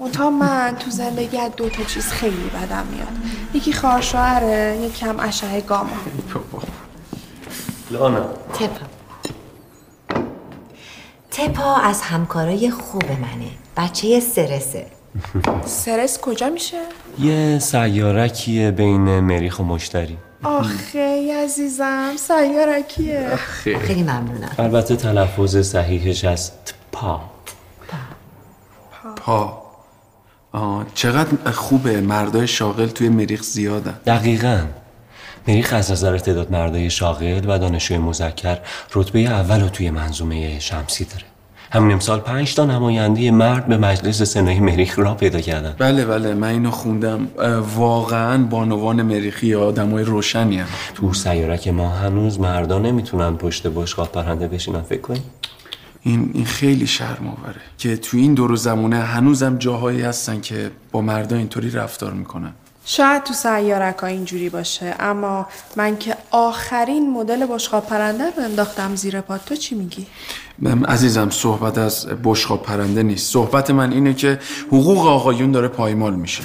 منتها 0.00 0.30
من 0.30 0.76
تو 0.80 0.90
زندگی 0.90 1.38
از 1.38 1.50
دو 1.56 1.68
تا 1.68 1.84
چیز 1.84 2.06
خیلی 2.06 2.50
بدم 2.54 2.86
میاد. 2.92 3.08
یکی 3.54 3.72
خواهرشوهره 3.72 4.78
یک 4.82 4.98
کم 4.98 5.20
اشعه 5.20 5.60
گاما. 5.60 5.90
لانا. 7.90 8.24
تپا. 8.54 8.86
تپا 11.30 11.74
از 11.74 12.02
همکارای 12.02 12.70
خوب 12.70 13.04
منه. 13.04 13.50
بچه 13.76 14.20
سرسه. 14.20 14.86
سرس 15.64 16.20
کجا 16.20 16.48
میشه؟ 16.48 16.80
یه 17.18 17.58
سیارکیه 17.58 18.70
بین 18.70 19.20
مریخ 19.20 19.58
و 19.58 19.62
مشتری. 19.62 20.18
آخه 20.42 21.32
عزیزم 21.44 22.16
سیارکیه 22.16 23.36
خیلی 23.36 24.02
ممنونم. 24.02 24.54
البته 24.58 24.96
تلفظ 24.96 25.56
صحیحش 25.56 26.24
از 26.24 26.50
پا. 26.92 27.20
پا. 29.16 29.62
آه 30.52 30.86
چقدر 30.94 31.50
خوبه 31.50 32.00
مردای 32.00 32.46
شاغل 32.46 32.86
توی 32.86 33.08
مریخ 33.08 33.42
زیادن. 33.42 34.00
دقیقا. 34.06 34.60
مریخ 35.48 35.72
از 35.72 35.90
نظر 35.90 36.18
تعداد 36.18 36.50
مردای 36.50 36.90
شاغل 36.90 37.44
و 37.48 37.58
دانشجوی 37.58 37.98
مذکر 37.98 38.58
رتبه 38.94 39.18
اول 39.18 39.60
رو 39.60 39.68
توی 39.68 39.90
منظومه 39.90 40.58
شمسی 40.58 41.04
داره. 41.04 41.24
همین 41.70 41.92
امسال 41.92 42.20
پنج 42.20 42.54
تا 42.54 42.64
نماینده 42.64 43.30
مرد 43.30 43.66
به 43.66 43.76
مجلس 43.76 44.22
سنای 44.22 44.60
مریخ 44.60 44.98
را 44.98 45.14
پیدا 45.14 45.40
کردن. 45.40 45.74
بله 45.78 46.04
بله 46.04 46.34
من 46.34 46.48
اینو 46.48 46.70
خوندم. 46.70 47.28
واقعا 47.74 48.44
بانوان 48.44 49.02
مریخی 49.02 49.54
آدمای 49.54 50.04
روشنی 50.04 50.58
هم. 50.58 50.66
تو 50.94 51.14
سیارک 51.14 51.68
ما 51.68 51.88
هنوز 51.88 52.40
مردا 52.40 52.78
نمی‌تونن 52.78 53.36
پشت 53.36 53.66
بشقاب 53.66 54.12
پرنده 54.12 54.48
بشینن 54.48 54.82
فکر 54.82 55.00
کنی؟ 55.00 55.22
این 56.02 56.30
این 56.34 56.44
خیلی 56.44 56.86
شرم 56.86 57.34
آوره 57.38 57.60
که 57.78 57.96
تو 57.96 58.16
این 58.16 58.34
دور 58.34 58.52
و 58.52 58.56
زمونه 58.56 58.96
هنوزم 58.96 59.58
جاهایی 59.58 60.02
هستن 60.02 60.40
که 60.40 60.70
با 60.92 61.00
مردا 61.00 61.36
اینطوری 61.36 61.70
رفتار 61.70 62.12
می‌کنن. 62.12 62.52
شاید 62.90 63.22
تو 63.22 63.34
سیارک 63.34 63.98
ها 63.98 64.06
اینجوری 64.06 64.48
باشه 64.48 64.94
اما 65.00 65.46
من 65.76 65.98
که 65.98 66.16
آخرین 66.30 67.10
مدل 67.10 67.46
بشقاب 67.46 67.86
پرنده 67.86 68.24
رو 68.24 68.42
انداختم 68.42 68.96
زیر 68.96 69.20
پات 69.20 69.44
تو 69.44 69.56
چی 69.56 69.74
میگی؟ 69.74 70.06
من 70.58 70.84
عزیزم 70.84 71.30
صحبت 71.30 71.78
از 71.78 72.06
بشقاب 72.24 72.62
پرنده 72.62 73.02
نیست. 73.02 73.32
صحبت 73.32 73.70
من 73.70 73.92
اینه 73.92 74.14
که 74.14 74.38
حقوق 74.66 75.06
آقایون 75.06 75.52
داره 75.52 75.68
پایمال 75.68 76.14
میشه. 76.14 76.42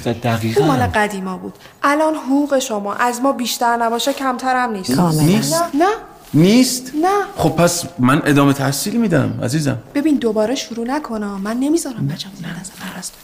اون 0.56 0.66
مال 0.66 0.86
قدیما 0.86 1.36
بود. 1.36 1.54
الان 1.82 2.14
حقوق 2.14 2.58
شما 2.58 2.94
از 2.94 3.20
ما 3.20 3.32
بیشتر 3.32 3.76
نباشه 3.76 4.12
کمترم 4.12 4.72
نیست. 4.72 5.00
نیست؟ 5.00 5.54
نه. 5.54 5.68
نه. 5.74 5.90
نیست؟ 6.34 6.92
نه. 7.02 7.08
خب 7.36 7.50
پس 7.50 7.84
من 7.98 8.22
ادامه 8.24 8.52
تحصیل 8.52 8.96
میدم 8.96 9.40
عزیزم. 9.42 9.78
ببین 9.94 10.16
دوباره 10.16 10.54
شروع 10.54 10.86
نکنم 10.86 11.40
من 11.40 11.56
نمی‌ذارم 11.56 12.06
بچم 12.06 12.30
نه 12.42 12.48
از 12.98 13.14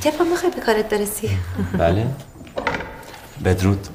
طبق 0.00 0.22
می‌خوای 0.22 0.52
به 0.52 0.60
کارت 0.60 0.88
برسی؟ 0.88 1.30
بله. 1.78 2.06
بدرود. 3.44 3.88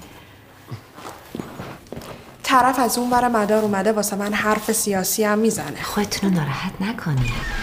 طرف 2.44 2.80
از 2.80 2.98
اون 2.98 3.10
ور 3.10 3.28
مدار 3.28 3.64
اومده 3.64 3.92
واسه 3.92 4.16
من 4.16 4.34
حرف 4.34 4.72
سیاسی 4.72 5.24
هم 5.24 5.40
می‌زنه. 5.40 5.84
خودتون 5.84 6.30
رو 6.30 6.36
ناراحت 6.36 6.74
نکنید. 6.82 7.62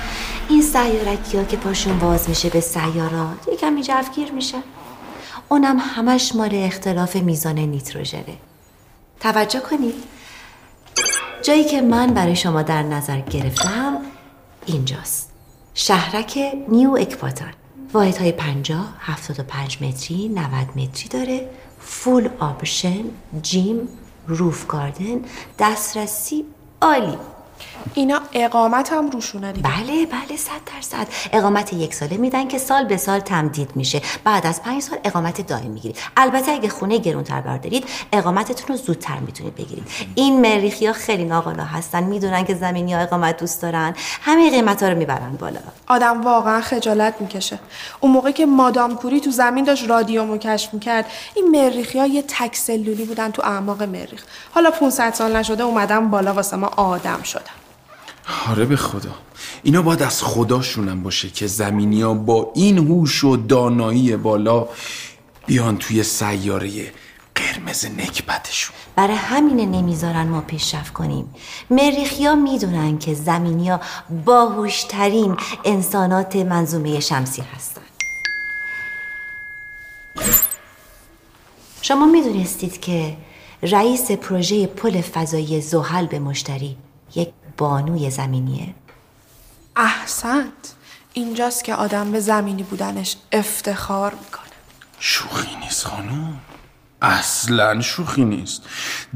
این 0.48 0.62
سیارکی 0.62 1.38
ها 1.38 1.44
که 1.44 1.56
پاشون 1.56 1.98
باز 1.98 2.28
میشه 2.28 2.50
به 2.50 2.60
سیارات 2.60 3.48
یکم 3.52 3.80
جوگیر 3.80 4.32
میشه. 4.32 4.58
اونم 5.48 5.78
همش 5.78 6.34
مال 6.34 6.50
اختلاف 6.52 7.16
میزان 7.16 7.58
نیتروژنه. 7.58 8.38
توجه 9.20 9.60
کنید. 9.60 9.94
جایی 11.42 11.64
که 11.64 11.80
من 11.80 12.14
برای 12.14 12.36
شما 12.36 12.62
در 12.62 12.82
نظر 12.82 13.20
گرفتم 13.20 13.96
اینجاست. 14.66 15.30
شهرک 15.74 16.38
نیو 16.68 16.96
اکباتان 17.00 17.52
واحد 17.92 18.16
های 18.16 18.32
50 18.32 18.94
75 18.98 19.82
متری 19.82 20.28
90 20.28 20.68
متری 20.76 21.08
داره. 21.08 21.50
full 21.80 22.28
option 22.38 23.04
gym 23.42 23.88
roof 24.26 24.66
garden 24.66 25.20
دسترسی 25.58 26.44
عالی. 26.82 27.16
اینا 27.94 28.20
اقامت 28.32 28.92
هم 28.92 29.10
روشونه 29.10 29.52
دیگه. 29.52 29.68
بله 29.68 30.06
بله 30.06 30.36
صد 30.36 30.60
درصد. 30.74 31.06
اقامت 31.32 31.72
یک 31.72 31.94
ساله 31.94 32.16
میدن 32.16 32.48
که 32.48 32.58
سال 32.58 32.84
به 32.84 32.96
سال 32.96 33.20
تمدید 33.20 33.70
میشه. 33.74 34.02
بعد 34.24 34.46
از 34.46 34.62
پنج 34.62 34.82
سال 34.82 34.98
اقامت 35.04 35.46
دائم 35.46 35.70
می‌گیرید. 35.70 35.98
البته 36.16 36.52
اگه 36.52 36.68
خونه 36.68 36.98
گرونتر 36.98 37.40
بردارید 37.40 37.84
اقامتتون 38.12 38.76
رو 38.76 38.82
زودتر 38.82 39.18
می‌تونید 39.18 39.54
بگیرید. 39.54 39.86
این 40.14 40.40
مریخی 40.40 40.86
ها 40.86 40.92
خیلی 40.92 41.24
ناقلا 41.24 41.64
هستن. 41.64 42.02
می‌دونن 42.04 42.44
که 42.44 42.54
زمینی 42.54 42.94
ها 42.94 43.00
اقامت 43.00 43.36
دوست 43.36 43.62
دارن. 43.62 43.94
همه 44.22 44.50
قیمت 44.50 44.82
ها 44.82 44.88
رو 44.88 44.98
می‌برن 44.98 45.36
بالا. 45.40 45.60
آدم 45.86 46.22
واقعا 46.22 46.60
خجالت 46.60 47.14
می‌کشه. 47.20 47.58
اون 48.00 48.12
موقع 48.12 48.30
که 48.30 48.46
مادام 48.46 48.96
کوری 48.96 49.20
تو 49.20 49.30
زمین 49.30 49.64
داشت 49.64 49.88
رادیومو 49.88 50.38
کشف 50.38 50.74
می‌کرد 50.74 51.06
این 51.34 51.50
مریخی 51.50 51.98
ها 51.98 52.06
یه 52.06 52.22
تک 52.22 52.56
سلولی 52.56 53.04
بودن 53.04 53.30
تو 53.30 53.42
اعماق 53.42 53.82
مریخ. 53.82 54.24
حالا 54.54 54.70
500 54.70 55.14
سال 55.14 55.36
نشده 55.36 55.62
اومدم 55.62 56.10
بالا 56.10 56.34
واسه 56.34 56.56
ما 56.56 56.66
آدم 56.66 57.22
شدن 57.22 57.42
آره 58.48 58.64
به 58.64 58.76
خدا. 58.76 59.14
اینا 59.62 59.82
باید 59.82 60.02
از 60.02 60.22
خداشونم 60.22 61.02
باشه 61.02 61.30
که 61.30 61.46
زمینی 61.46 62.02
ها 62.02 62.14
با 62.14 62.52
این 62.54 62.78
هوش 62.78 63.24
و 63.24 63.36
دانایی 63.36 64.16
بالا 64.16 64.68
بیان 65.46 65.76
توی 65.78 66.02
سیاره 66.02 66.92
قرمز 67.34 67.86
نکبتشون. 67.86 68.76
برای 68.96 69.16
همینه 69.16 69.66
نمی‌ذارن 69.66 70.26
ما 70.26 70.40
پیشرفت 70.40 70.92
کنیم. 70.92 71.34
مریخیا 71.70 72.34
می‌دونن 72.34 72.98
که 72.98 73.14
زمینیا 73.14 73.80
باهوشترین 74.24 75.36
انسانات 75.64 76.36
منظومه 76.36 77.00
شمسی 77.00 77.42
هستن. 77.42 77.82
شما 81.82 82.06
می‌دونستید 82.06 82.80
که 82.80 83.16
رئیس 83.62 84.10
پروژه 84.10 84.66
پل 84.66 85.00
فضایی 85.00 85.60
زحل 85.60 86.06
به 86.06 86.18
مشتری 86.18 86.76
یک 87.14 87.28
بانوی 87.58 88.10
زمینیه. 88.10 88.74
احسنت. 89.76 90.52
اینجاست 91.12 91.64
که 91.64 91.74
آدم 91.74 92.12
به 92.12 92.20
زمینی 92.20 92.62
بودنش 92.62 93.16
افتخار 93.32 94.14
می‌کنه. 94.14 94.44
شوخی 94.98 95.56
نیست 95.56 95.86
خانم. 95.86 96.40
اصلا 97.02 97.80
شوخی 97.80 98.24
نیست. 98.24 98.62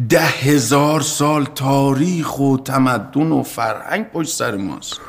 ده 0.09 0.21
هزار 0.21 1.01
سال 1.01 1.45
تاریخ 1.45 2.39
و 2.39 2.57
تمدن 2.57 3.33
و 3.33 3.43
فرهنگ 3.43 4.11
پشت 4.11 4.37
سر 4.37 4.57
ماست. 4.57 5.01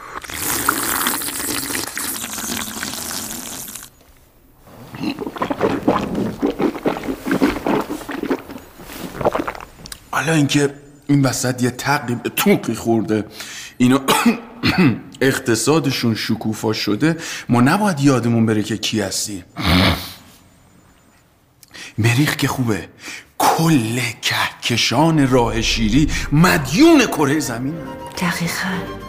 حالا 10.12 10.34
اینکه 10.34 10.83
این 11.08 11.22
وسط 11.22 11.64
یه 11.64 11.70
تقی 11.70 12.16
توقی 12.36 12.74
خورده. 12.74 13.26
اینا 13.78 14.02
اقتصادشون 15.22 16.16
شکوفا 16.16 16.74
شده. 16.74 17.18
ما 17.50 17.62
نباید 17.62 18.00
یادمون 18.00 18.46
بره 18.46 18.64
که 18.64 18.78
کی 18.78 19.02
هستی 19.02 19.44
مریخ 21.98 22.36
که 22.36 22.48
خوبه. 22.48 22.88
کل 23.38 24.00
کهکشان 24.22 25.30
راه 25.30 25.62
شیری 25.62 26.10
مدیون 26.32 27.06
کره 27.06 27.40
زمین. 27.40 27.76
دقیقا. 28.18 29.03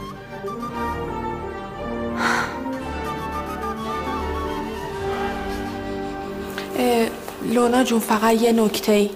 لونا 7.52 7.84
جون 7.84 8.00
فقط 8.00 8.42
یه 8.42 8.52
نکته 8.52 8.92
ای. 8.92 9.10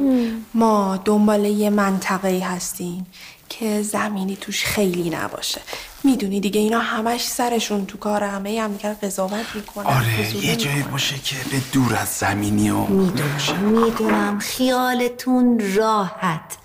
ما 0.54 0.96
دنبال 1.04 1.44
یه 1.44 1.70
منطقه 1.70 2.42
هستیم 2.44 3.06
که 3.48 3.82
زمینی 3.82 4.36
توش 4.36 4.64
خیلی 4.64 5.10
نباشه. 5.10 5.60
می‌دونی 6.04 6.40
دیگه 6.40 6.60
اینا 6.60 6.78
همش 6.78 7.28
سرشون 7.28 7.86
تو 7.86 7.98
کار 7.98 8.24
همه 8.24 8.60
هم 8.60 8.72
دیگر 8.72 8.94
قضاوت 8.94 9.46
می‌کنن 9.54 9.86
آره 9.86 10.44
یه 10.44 10.56
جایی 10.56 10.82
باشه 10.82 11.18
که 11.18 11.36
به 11.50 11.60
دور 11.72 11.96
از 11.96 12.08
زمینی 12.08 12.70
و 12.70 12.78
می‌دونم 12.78 13.84
می‌دونم. 13.84 14.38
خیالتون 14.38 15.74
راحت. 15.74 16.56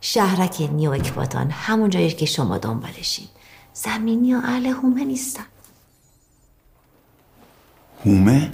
شهرک 0.00 0.68
نیو 0.72 0.90
اکباتان 0.90 1.50
همون 1.50 1.90
جایی 1.90 2.10
که 2.10 2.26
شما 2.26 2.58
دنبالشین. 2.58 3.26
زمینی 3.74 4.34
و 4.34 4.40
اهل 4.44 4.66
هومه 4.66 5.04
نیستن. 5.04 5.44
هومه؟ 8.04 8.50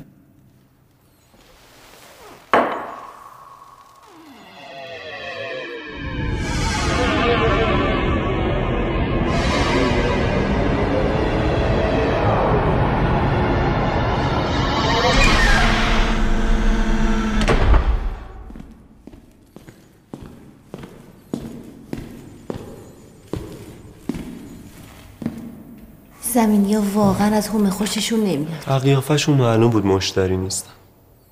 زمینی 26.36 26.74
ها 26.74 26.82
واقعا 26.94 27.36
از 27.36 27.48
هومه 27.48 27.70
خوششون 27.70 28.20
نمیاد. 28.20 28.80
قیافشون 28.82 29.36
معلوم 29.36 29.70
بود 29.70 29.86
مشتری 29.86 30.36
نیستن. 30.36 30.70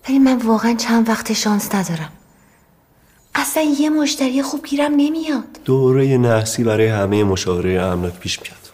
ولی 0.08 0.18
من 0.18 0.36
واقعا 0.36 0.74
چند 0.74 1.08
وقت 1.08 1.32
شانس 1.32 1.74
ندارم. 1.74 2.12
اصلا 3.34 3.62
یه 3.62 3.90
مشتری 3.90 4.42
خوب 4.42 4.66
گیرم 4.66 4.92
نمیاد. 4.96 5.44
دوره 5.64 6.18
نحسی 6.18 6.64
برای 6.64 6.88
همه 6.88 7.24
مشاوره 7.24 7.82
املاک 7.82 8.12
پیش 8.12 8.40
میاد. 8.42 8.64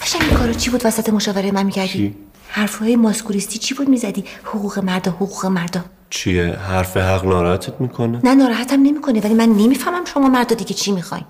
قشنگ 0.00 0.22
این 0.22 0.38
کارو 0.38 0.52
چی 0.52 0.70
بود 0.70 0.86
وسط 0.86 1.08
مشاوره 1.08 1.50
من 1.52 1.66
می‌کردی؟ 1.66 2.16
حرفهای 2.48 2.96
ماسکولیستی 2.96 3.58
چی 3.58 3.74
بود 3.74 3.88
می‌زدی؟ 3.88 4.24
حقوق 4.44 4.78
مردا 4.78 5.10
حقوق 5.10 5.46
مردا. 5.46 5.84
چیه؟ 6.10 6.52
حرف 6.52 6.96
حق 6.96 7.24
ناراحتت 7.24 7.80
می‌کنه؟ 7.80 8.20
نه 8.24 8.34
ناراحتم 8.34 8.82
نمی‌کنه 8.82 9.20
ولی 9.20 9.34
من 9.34 9.48
نمی‌فهمم 9.48 10.04
شما 10.04 10.28
مردا 10.28 10.54
دیگه 10.56 10.74
چی 10.74 10.92
می‌خواین. 10.92 11.24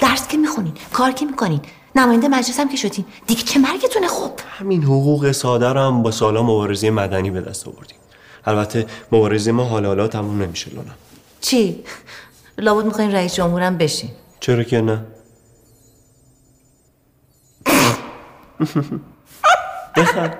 درس 0.00 0.28
که 0.28 0.36
می‌خونین 0.36 0.72
کار 0.92 1.12
که 1.12 1.26
می‌کنین 1.26 1.60
نماینده 1.96 2.28
مجلس 2.28 2.60
هم 2.60 2.68
که 2.68 2.76
شدین. 2.76 3.04
دیگه 3.26 3.42
چه 3.42 3.60
مرگتونه؟ 3.60 4.08
خب. 4.08 4.30
همین 4.58 4.82
حقوق 4.82 5.32
ساده 5.32 5.68
رو 5.68 5.80
هم 5.80 6.02
با 6.02 6.10
سالا 6.10 6.42
مبارزه 6.42 6.90
مدنی 6.90 7.30
به 7.30 7.40
دست 7.40 7.68
آوردیم. 7.68 7.96
البته 8.44 8.86
مبارزه 9.12 9.52
ما 9.52 9.64
حالا 9.64 9.88
حالا 9.88 10.08
تموم 10.08 10.42
نمیشه 10.42 10.70
لونا 10.70 10.92
چی؟ 11.40 11.84
لابد 12.58 12.84
می‌خواین 12.84 13.12
رئیس 13.12 13.34
جمهورم 13.34 13.78
بشین. 13.78 14.10
چرا 14.40 14.62
که 14.62 14.80
نه؟ 14.80 15.04
بخند. 19.96 20.38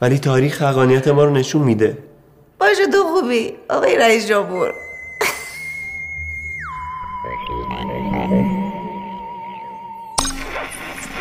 ولی 0.00 0.18
تاریخ 0.18 0.62
حقانیت 0.62 1.08
ما 1.08 1.24
رو 1.24 1.30
نشون 1.30 1.62
میده. 1.62 1.98
باشه 2.58 2.86
تو 2.86 3.02
خوبی. 3.02 3.52
آقای 3.70 3.96
رئیس 3.96 4.26
جمهور. 4.26 4.72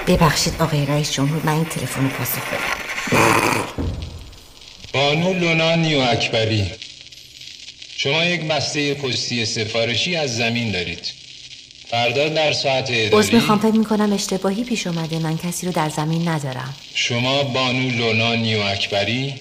ببخشید 0.07 0.53
آقای 0.59 0.85
رئیس 0.85 1.13
جمهور 1.13 1.41
من 1.45 1.53
این 1.53 1.65
تلفن 1.65 2.03
رو 2.03 2.09
پاسخ 2.09 2.47
بدم. 2.47 3.17
بانو 4.93 5.33
لونا 5.33 5.75
نیو 5.75 5.99
اکبری. 5.99 6.65
شما 7.97 8.25
یک 8.25 8.41
بسته 8.41 8.93
پستی 8.93 9.45
سفارشی 9.45 10.15
از 10.15 10.37
زمین 10.37 10.71
دارید. 10.71 11.13
فردا 11.89 12.29
در 12.29 12.53
ساعت 12.53 12.91
عذر 12.91 13.05
اداری 13.05 13.35
می‌خوام 13.35 13.59
فکر 13.59 13.77
می‌کنم 13.77 14.13
اشتباهی 14.13 14.63
پیش 14.63 14.87
اومده. 14.87 15.19
من 15.19 15.37
کسی 15.37 15.65
رو 15.65 15.71
در 15.71 15.89
زمین 15.89 16.27
ندارم. 16.27 16.75
شما 16.95 17.43
بانو 17.43 17.89
لونا 17.89 18.35
نیو 18.35 18.61
اکبری 18.61 19.33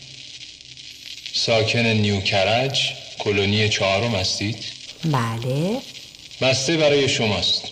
ساکن 1.32 1.86
نیو 1.86 2.20
کرج 2.20 2.92
کلونی 3.18 3.68
چهارم 3.68 4.14
هستید؟ 4.14 4.64
بله. 5.04 5.78
بسته 6.40 6.76
برای 6.76 7.08
شماست. 7.08 7.71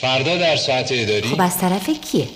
فردا 0.00 0.36
در 0.36 0.56
ساعت 0.56 0.92
اداری 0.92 1.28
خب 1.28 1.40
از 1.40 1.58
طرف 1.58 1.90
کیه؟ 1.90 2.28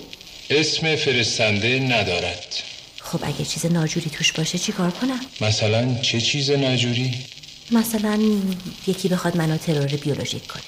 اسم 0.49 0.95
فرستنده 0.95 1.79
ندارد. 1.79 2.55
خب 3.01 3.19
اگه 3.23 3.45
چیز 3.45 3.65
ناجوری 3.65 4.09
توش 4.09 4.31
باشه 4.31 4.57
چی 4.57 4.71
کار 4.71 4.91
کنم؟ 4.91 5.19
مثلا 5.41 5.95
چه 6.01 6.21
چیز 6.21 6.51
ناجوری؟ 6.51 7.13
مثلا 7.71 8.19
یکی 8.87 9.07
بخواد 9.07 9.37
منو 9.37 9.57
ترور 9.57 9.87
بیولوژیک 9.87 10.47
کنه. 10.47 10.63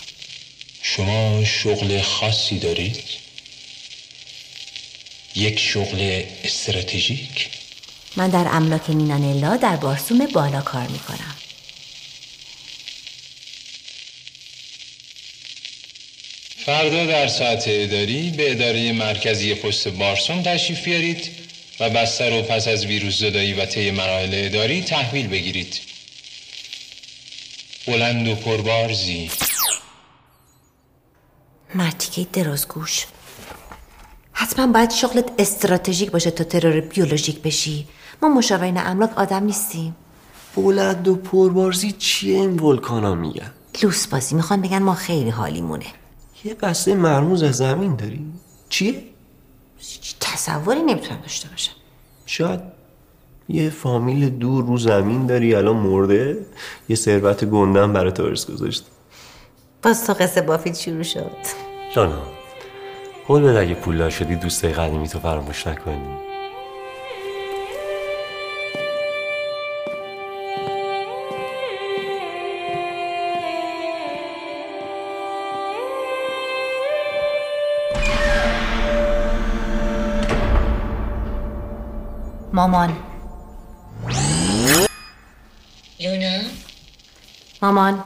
شما 0.82 1.44
شغل 1.46 2.02
خاصی 2.02 2.60
دارید؟ 2.60 3.04
یک 5.36 5.60
شغل 5.60 6.24
استراتژیک؟ 6.44 7.50
من 8.16 8.30
در 8.30 8.48
املاک 8.52 8.90
نینانلا 8.90 9.58
در 9.58 9.76
بارسوم 9.76 10.26
بالا 10.26 10.62
کار 10.62 10.88
می‌کنم. 10.88 11.36
فردا 16.66 17.06
در 17.06 17.28
ساعت 17.28 17.64
اداری 17.68 18.30
به 18.38 18.52
اداره 18.52 18.92
مرکزی 18.92 19.56
پست 19.56 19.88
بارسون 19.88 20.44
تشریف 20.44 20.84
بیارید 20.84 21.30
و 21.80 21.90
بسته 21.90 22.30
رو 22.30 22.42
پس 22.42 22.68
از 22.68 22.86
ویروس 22.86 23.20
زدایی 23.20 23.54
و 23.54 23.66
طی 23.66 23.92
مراحل 23.92 24.30
اداری 24.34 24.82
تحویل 24.82 25.28
بگیرید. 25.28 25.80
بلند 27.88 28.28
و 28.28 28.36
پربارزی. 28.36 29.32
مرتیکه 31.76 32.28
درازگوش 32.34 33.06
حتما 34.34 34.68
باید 34.68 34.92
شغلت 34.92 35.32
استراتژیک 35.40 36.12
باشه 36.12 36.32
تا 36.32 36.44
ترور 36.44 36.82
بیولوژیک 36.82 37.42
بشی. 37.42 37.88
ما 38.22 38.30
مشاورین 38.30 38.78
املاک 38.78 39.18
آدم 39.18 39.44
نیستیم. 39.44 39.96
بلند 40.56 41.08
و 41.08 41.16
پربارزی 41.16 41.92
چیه 41.92 42.36
این 42.36 42.60
ولکانا 42.60 43.16
میگن؟ 43.16 43.52
لوس 43.84 44.08
بازی. 44.08 44.36
می‌خوان 44.36 44.62
بگن 44.62 44.80
ما 44.80 44.94
خیلی 44.94 45.30
حالیمونه. 45.30 45.86
یه 46.44 46.54
بسته 46.54 46.96
مرموز 46.96 47.44
از 47.44 47.56
زمین 47.56 47.96
داری. 47.96 48.26
چیه؟ 48.70 49.04
تصوری 50.20 50.82
نمی‌تونم 50.82 51.22
داشته 51.22 51.50
باشم. 51.50 51.74
شاید 52.26 52.60
یه 53.50 53.70
فامیل 53.70 54.30
دور 54.30 54.66
رو 54.66 54.78
زمین 54.78 55.26
داری 55.26 55.56
الان 55.56 55.76
مرده. 55.76 56.46
یه 56.90 56.96
ثروت 56.96 57.46
گندم 57.46 57.94
برای 57.94 58.12
تو 58.12 58.24
ارث 58.24 58.46
گذاشت 58.52 58.86
باز 59.84 60.08
تو 60.08 60.14
قصه 60.14 60.42
بافید 60.42 60.76
شروع 60.76 61.04
شد. 61.04 61.32
لانا 61.96 62.22
قول 63.28 63.42
بده 63.42 63.60
اگه 63.60 63.74
پولدار 63.74 64.10
شدی 64.10 64.36
دوستای 64.36 64.74
قدیمی 64.74 65.08
تو 65.08 65.20
فراموش 65.20 65.68
نکنی. 65.68 66.31
مامان. 82.62 82.98
لونا؟ 86.00 86.40
مامان. 87.62 88.04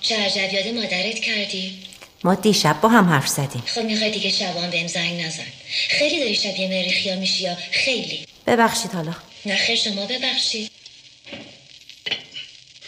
چه 0.00 0.14
یاد 0.52 0.74
مادرت 0.74 1.18
کردی؟ 1.18 1.78
ما 2.24 2.34
دیشب 2.34 2.80
با 2.80 2.88
هم 2.88 3.08
حرف 3.08 3.28
زدیم. 3.28 3.62
خب 3.66 3.80
می‌خوای 3.80 4.10
دیگه 4.10 4.30
شبان 4.30 4.70
بهم 4.70 4.86
زنگ 4.86 5.20
نزن. 5.20 5.44
خیلی 5.88 6.20
داری 6.20 6.34
شبیه 6.34 6.68
مریخیا 6.68 7.16
میشی 7.16 7.44
یا؟ 7.44 7.56
خیلی. 7.70 8.26
ببخشید 8.46 8.92
حالا. 8.92 9.14
نه 9.46 9.56
خیر 9.56 9.76
شما 9.76 10.06
ببخشید 10.06 10.70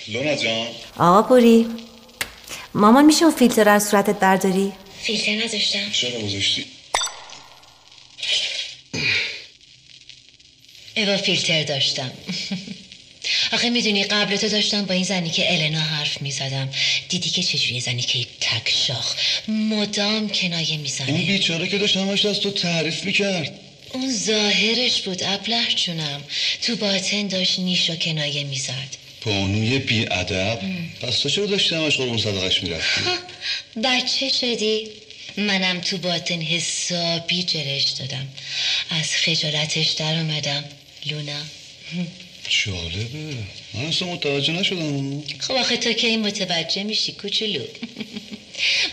لونا 0.09 0.35
جان. 0.35 0.67
آقا 0.99 1.23
پوری. 1.23 1.67
مامان 2.75 3.05
میشه 3.05 3.25
اون 3.25 3.35
فیلتر 3.35 3.65
رو 3.65 3.71
از 3.71 3.89
صورتت 3.89 4.19
برداری؟ 4.19 4.73
فیلتر 5.03 5.33
نذاشتم. 5.45 5.91
چرا 5.93 6.21
گذاشتی 6.21 6.76
ایوا 10.97 11.17
فیلتر 11.17 11.63
داشتم. 11.63 12.13
آخه 13.53 13.69
می‌دونی 13.69 14.05
قبل 14.05 14.37
تو 14.37 14.49
داشتم 14.49 14.87
با 14.87 14.95
این 14.95 15.05
زنی 15.05 15.31
که 15.31 15.53
النا 15.53 15.81
حرف 15.81 16.23
می‌زدم. 16.23 16.69
دیدی 17.09 17.31
که 17.31 17.43
چجوری 17.43 17.81
زنی 17.81 18.03
که 18.03 18.27
تک 18.41 18.73
شاخ. 18.87 19.15
مدام 19.49 20.29
کنایه 20.29 20.71
اون 20.71 20.81
می‌زنه 20.81 21.23
بیچاره 21.23 21.69
که 21.69 21.79
داشت 21.79 21.97
همش 21.97 22.25
از 22.25 22.41
تو 22.41 22.51
تعریف 22.51 23.05
می‌کرد. 23.05 23.53
اون 23.93 24.13
ظاهرش 24.13 25.03
بود 25.03 25.23
ابله 25.23 25.69
جونم. 25.77 26.25
تو 26.63 26.77
باطن 26.77 27.29
داشت 27.29 27.59
نیش 27.59 27.91
و 27.91 27.97
کنایه 27.97 28.45
می‌زد. 28.45 28.97
بانوی 29.25 29.79
بی 29.79 30.07
ادب 30.11 30.61
پس 31.01 31.19
تو 31.19 31.29
چرا 31.29 31.47
داشتی 31.47 31.75
همش 31.75 31.97
قربون 31.97 32.19
صدقش 32.19 32.63
می‌رفتی؟ 32.63 33.01
بچه 33.85 34.29
شدی؟ 34.29 34.89
منم 35.37 35.81
تو 35.81 35.99
باطن 35.99 36.41
حسابی 36.41 37.43
جرش 37.43 37.85
دادم. 37.85 38.29
از 38.91 39.07
خجالتش 39.07 39.91
در 39.91 40.17
اومدم. 40.19 40.65
لونا 41.11 41.43
جالبه. 42.49 43.35
من 43.75 43.85
اصلا 43.85 44.09
متوجه 44.09 44.53
نشدم. 44.53 45.23
خب 45.39 45.55
آخه 45.55 45.77
تو 45.77 45.93
که 45.93 46.07
این 46.07 46.21
متوجه 46.21 46.83
میشی 46.83 47.13
کوچولو. 47.13 47.65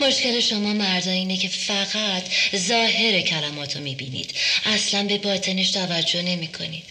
مشکل 0.01 0.39
شما 0.39 0.73
مردا 0.73 1.11
اینه 1.11 1.37
که 1.37 1.47
فقط 1.47 2.23
ظاهر 2.55 3.21
کلماتو 3.21 3.79
می‌بینید. 3.79 4.31
اصلا 4.65 5.03
به 5.03 5.17
باطنش 5.17 5.71
توجه 5.71 6.21
نمی‌کنید. 6.21 6.83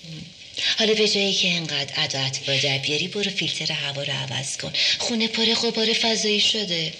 حالا 0.78 0.94
به 0.94 1.08
جایی 1.08 1.34
که 1.34 1.48
انقدر 1.48 1.94
عدت 1.94 2.38
با 2.46 2.78
بیاری 2.82 3.08
برو 3.08 3.30
فیلتر 3.30 3.72
هوا 3.72 4.02
رو 4.02 4.12
عوض 4.12 4.56
کن. 4.56 4.72
خونه 4.98 5.28
پر 5.28 5.44
غبار 5.44 5.92
فضایی 5.92 6.40
شده. 6.40 6.92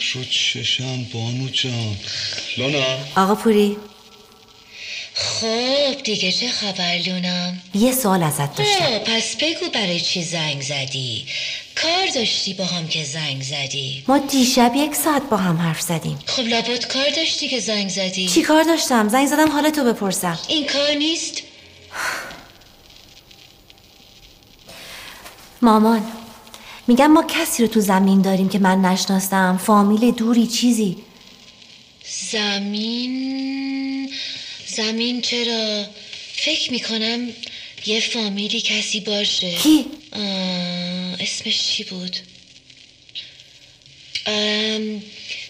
شد 0.00 0.30
چشم 0.30 1.04
بانو 1.04 1.48
جان. 1.48 1.96
لونا 2.56 2.98
آقا 3.16 3.34
پوری. 3.34 3.76
خب 5.22 6.02
دیگه 6.04 6.32
چه 6.32 6.48
خبر 6.48 6.98
لونا؟ 7.06 7.52
یه 7.74 7.92
سوال 7.92 8.22
ازت 8.22 8.56
داشتم. 8.56 8.98
پس 8.98 9.36
بگو 9.36 9.70
برای 9.74 10.00
چی 10.00 10.22
زنگ 10.22 10.62
زدی؟ 10.62 11.26
کار 11.82 12.06
داشتی 12.14 12.54
با 12.54 12.64
هم 12.64 12.88
که 12.88 13.04
زنگ 13.04 13.42
زدی؟ 13.42 14.04
ما 14.08 14.18
دیشب 14.18 14.72
یک 14.76 14.94
ساعت 14.94 15.22
با 15.30 15.36
هم 15.36 15.56
حرف 15.56 15.80
زدیم. 15.80 16.18
خب 16.26 16.42
لابد 16.42 16.86
کار 16.86 17.10
داشتی 17.16 17.48
که 17.48 17.60
زنگ 17.60 17.88
زدی؟ 17.88 18.28
چی 18.28 18.42
کار 18.42 18.62
داشتم؟ 18.62 19.08
زنگ 19.08 19.26
زدم 19.26 19.50
حال 19.50 19.70
تو 19.70 19.84
بپرسم. 19.84 20.38
این 20.48 20.66
کار 20.66 20.90
نیست. 20.90 21.42
مامان 25.62 26.02
میگم 26.86 27.06
ما 27.06 27.24
کسی 27.28 27.62
رو 27.62 27.68
تو 27.68 27.80
زمین 27.80 28.22
داریم 28.22 28.48
که 28.48 28.58
من 28.58 28.80
نشناسم؟ 28.80 29.60
فامیل 29.64 30.10
دوری 30.10 30.46
چیزی؟ 30.46 30.96
زمین؟ 32.32 33.91
زمین 34.76 35.20
چرا؟ 35.20 35.84
فکر 36.34 36.72
می‌کنم 36.72 37.28
یه 37.86 38.00
فامیلی 38.00 38.60
کسی 38.60 39.00
باشه. 39.00 39.54
کی؟ 39.54 39.84
اسمش 41.20 41.66
چی 41.66 41.84
بود؟ 41.84 42.16
ام، 44.26 45.02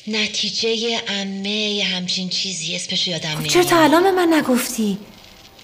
نتیجه 0.07 1.01
امه 1.09 1.51
یه 1.51 1.85
همچین 1.85 2.29
چیزی. 2.29 2.77
اسمش 2.77 3.07
یادم 3.07 3.29
خب 3.31 3.37
نمیاد. 3.39 3.53
چرا 3.53 3.64
تا 3.64 3.83
الان 3.83 4.03
به 4.03 4.11
من 4.11 4.35
نگفتی؟ 4.35 4.99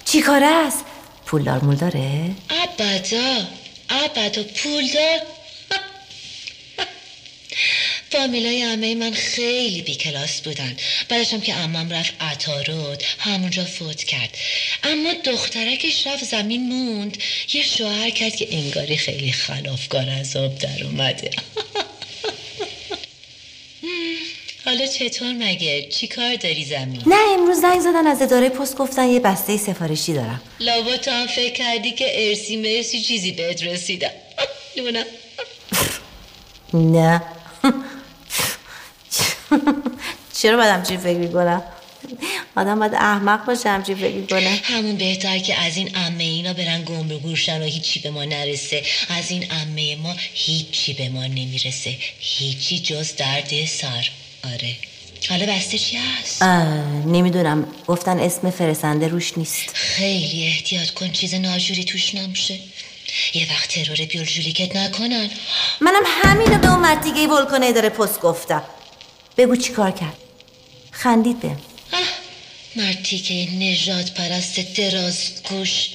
چی 0.04 0.20
کاره 0.20 0.46
است؟ 0.46 0.84
پولدار 1.26 1.64
مول 1.64 1.76
داره؟ 1.76 2.30
ابدا 2.50 3.46
ابدا 3.90 4.42
پولدار 4.42 5.18
فامیلای 8.10 8.62
عمه 8.62 8.94
من 8.94 9.12
خیلی 9.12 9.82
بی 9.82 9.94
کلاس 9.94 10.40
بودن. 10.40 10.76
بعدش 11.08 11.32
هم 11.32 11.40
که 11.40 11.54
عمم 11.54 11.90
رفت 11.90 12.12
عطارد 12.20 13.04
همونجا 13.18 13.64
فوت 13.64 14.04
کرد. 14.04 14.30
اما 14.84 15.12
دخترکش 15.24 16.06
رفت 16.06 16.24
زمین 16.24 16.68
موند. 16.68 17.16
یه 17.52 17.62
شوهر 17.62 18.10
کرد 18.10 18.36
که 18.36 18.48
انگاری 18.50 18.96
خیلی 18.96 19.32
خلافکار 19.32 20.10
از 20.10 20.36
آب 20.36 20.58
در 20.58 20.84
اومده. 20.84 21.30
حالا 24.64 24.86
چطور 24.86 25.32
مگه؟ 25.32 25.88
چی 25.88 26.06
کار 26.06 26.36
داری 26.36 26.64
زمین؟ 26.64 27.02
نه 27.06 27.16
امروز 27.38 27.60
زنگ 27.60 27.80
زدن 27.80 28.06
از 28.06 28.22
اداره 28.22 28.48
پست 28.48 28.76
گفتن 28.76 29.08
یه 29.08 29.20
بسته 29.20 29.56
سفارشی 29.56 30.12
دارم. 30.12 30.42
لابا 30.60 30.96
تو 30.96 31.10
هم 31.10 31.26
فکر 31.26 31.52
کردی 31.52 31.90
که 31.90 32.28
ارسی 32.28 32.56
مرسی 32.56 33.00
چیزی 33.00 33.32
بهت 33.32 33.62
رسیدم. 33.62 34.10
نه. 36.72 37.22
چرا 40.38 40.56
باید 40.56 40.70
همچین 40.70 40.96
فکر 40.96 41.18
می‌کنم؟ 41.18 41.62
آدم 42.56 42.78
باید 42.78 42.94
احمق 42.94 43.44
باشه 43.44 43.68
همچی 43.68 43.94
فکر 43.94 44.26
کنه 44.26 44.60
همون 44.62 44.96
بهتر 44.96 45.38
که 45.38 45.60
از 45.60 45.76
این 45.76 45.90
امه 45.94 46.24
اینا 46.24 46.52
برن 46.52 46.84
گم 46.84 47.08
رو 47.08 47.18
و 47.48 47.62
هیچی 47.62 48.00
به 48.00 48.10
ما 48.10 48.24
نرسه. 48.24 48.82
از 49.08 49.30
این 49.30 49.46
امه 49.50 49.96
ما 49.96 50.14
هیچی 50.34 50.92
به 50.92 51.08
ما 51.08 51.26
نمی‌رسه. 51.26 51.96
هیچی 52.18 52.78
جز 52.78 53.16
درد 53.16 53.64
سر. 53.66 54.10
آره. 54.44 54.76
حالا 55.28 55.46
بسته 55.46 55.78
چی 55.78 55.96
هست؟ 55.96 56.42
نمی‌دونم. 57.06 57.66
گفتن 57.86 58.18
اسم 58.18 58.50
فرستنده 58.50 59.08
روش 59.08 59.38
نیست. 59.38 59.70
خیلی 59.74 60.46
احتیاط 60.46 60.90
کن 60.90 61.12
چیز 61.12 61.34
ناجوری 61.34 61.84
توش 61.84 62.14
نمشه 62.14 62.58
یه 63.34 63.46
وقت 63.52 63.68
ترور 63.68 63.96
بیولژولیکت 63.96 64.76
نکنن. 64.76 65.30
منم 65.80 66.02
همینو 66.06 66.58
به 66.58 66.70
اون 66.70 66.80
مرد 66.80 67.02
دیگه 67.02 67.26
ولکانه 67.26 67.72
داره 67.72 67.88
پست 67.88 68.20
گفتم. 68.20 68.62
بگو 69.38 69.56
چی 69.56 69.72
کار 69.72 69.90
کرد. 69.90 70.16
خندید 70.90 71.40
بهم 71.40 71.60
مردی 72.76 73.18
که 73.18 73.34
نجات 73.34 74.14
پرست 74.14 74.60
دراز 74.60 75.16
گوش 75.50 75.88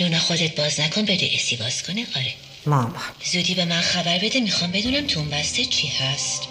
لونا 0.00 0.18
خودت 0.18 0.56
باز 0.56 0.80
نکن 0.80 1.02
بده 1.02 1.30
اسی 1.34 1.56
باز 1.56 1.82
کنه. 1.82 2.06
آره. 2.16 2.34
ماما 2.66 3.02
زودی 3.32 3.54
به 3.54 3.64
من 3.64 3.80
خبر 3.80 4.18
بده 4.18 4.40
می‌خوام 4.40 4.72
بدونم 4.72 5.06
تو 5.06 5.20
اون 5.20 5.30
بسته 5.30 5.64
چی 5.64 5.88
هست. 5.88 6.42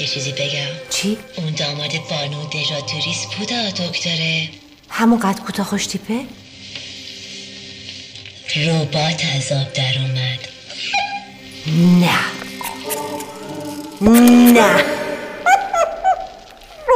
یه 0.00 0.06
چیزی 0.06 0.32
بگم. 0.32 0.72
چی؟ 0.90 1.18
اون 1.36 1.54
داماد 1.54 1.90
بانو 2.10 2.48
دژاتوریس 2.48 3.26
بودا 3.38 3.70
دکتره. 3.70 4.48
همون 4.88 5.20
قد 5.20 5.40
کوتاه 5.40 5.66
خوش 5.66 5.86
تیپه؟ 5.86 6.20
ربات 8.56 9.24
از 9.36 9.52
آب 9.52 9.72
در 9.72 9.98
اومد. 9.98 10.48
نه. 12.00 12.18
نه. 14.00 14.74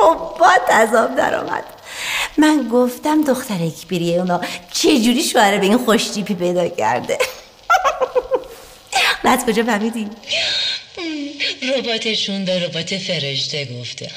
ربات 0.03 0.61
از 0.68 0.94
آب 0.94 1.16
در 1.16 1.34
آمد 1.34 1.64
من 2.38 2.68
گفتم 2.72 3.24
دختر 3.24 3.55
اکبریه 3.62 4.18
اونا 4.18 4.40
چجوری 4.72 5.22
شوهره 5.22 5.59
به 5.59 5.66
این 5.66 5.78
خوش 5.78 6.05
تیپی 6.05 6.34
پیدا 6.34 6.68
کرده؟ 6.68 7.18
نه 9.24 9.30
از 9.30 9.46
کجا 9.46 9.62
فهمیدی؟ 9.62 10.09
رباتشون 11.78 12.44
به 12.44 12.66
ربات 12.66 12.98
فرشته 12.98 13.64
گفته. 13.64 14.11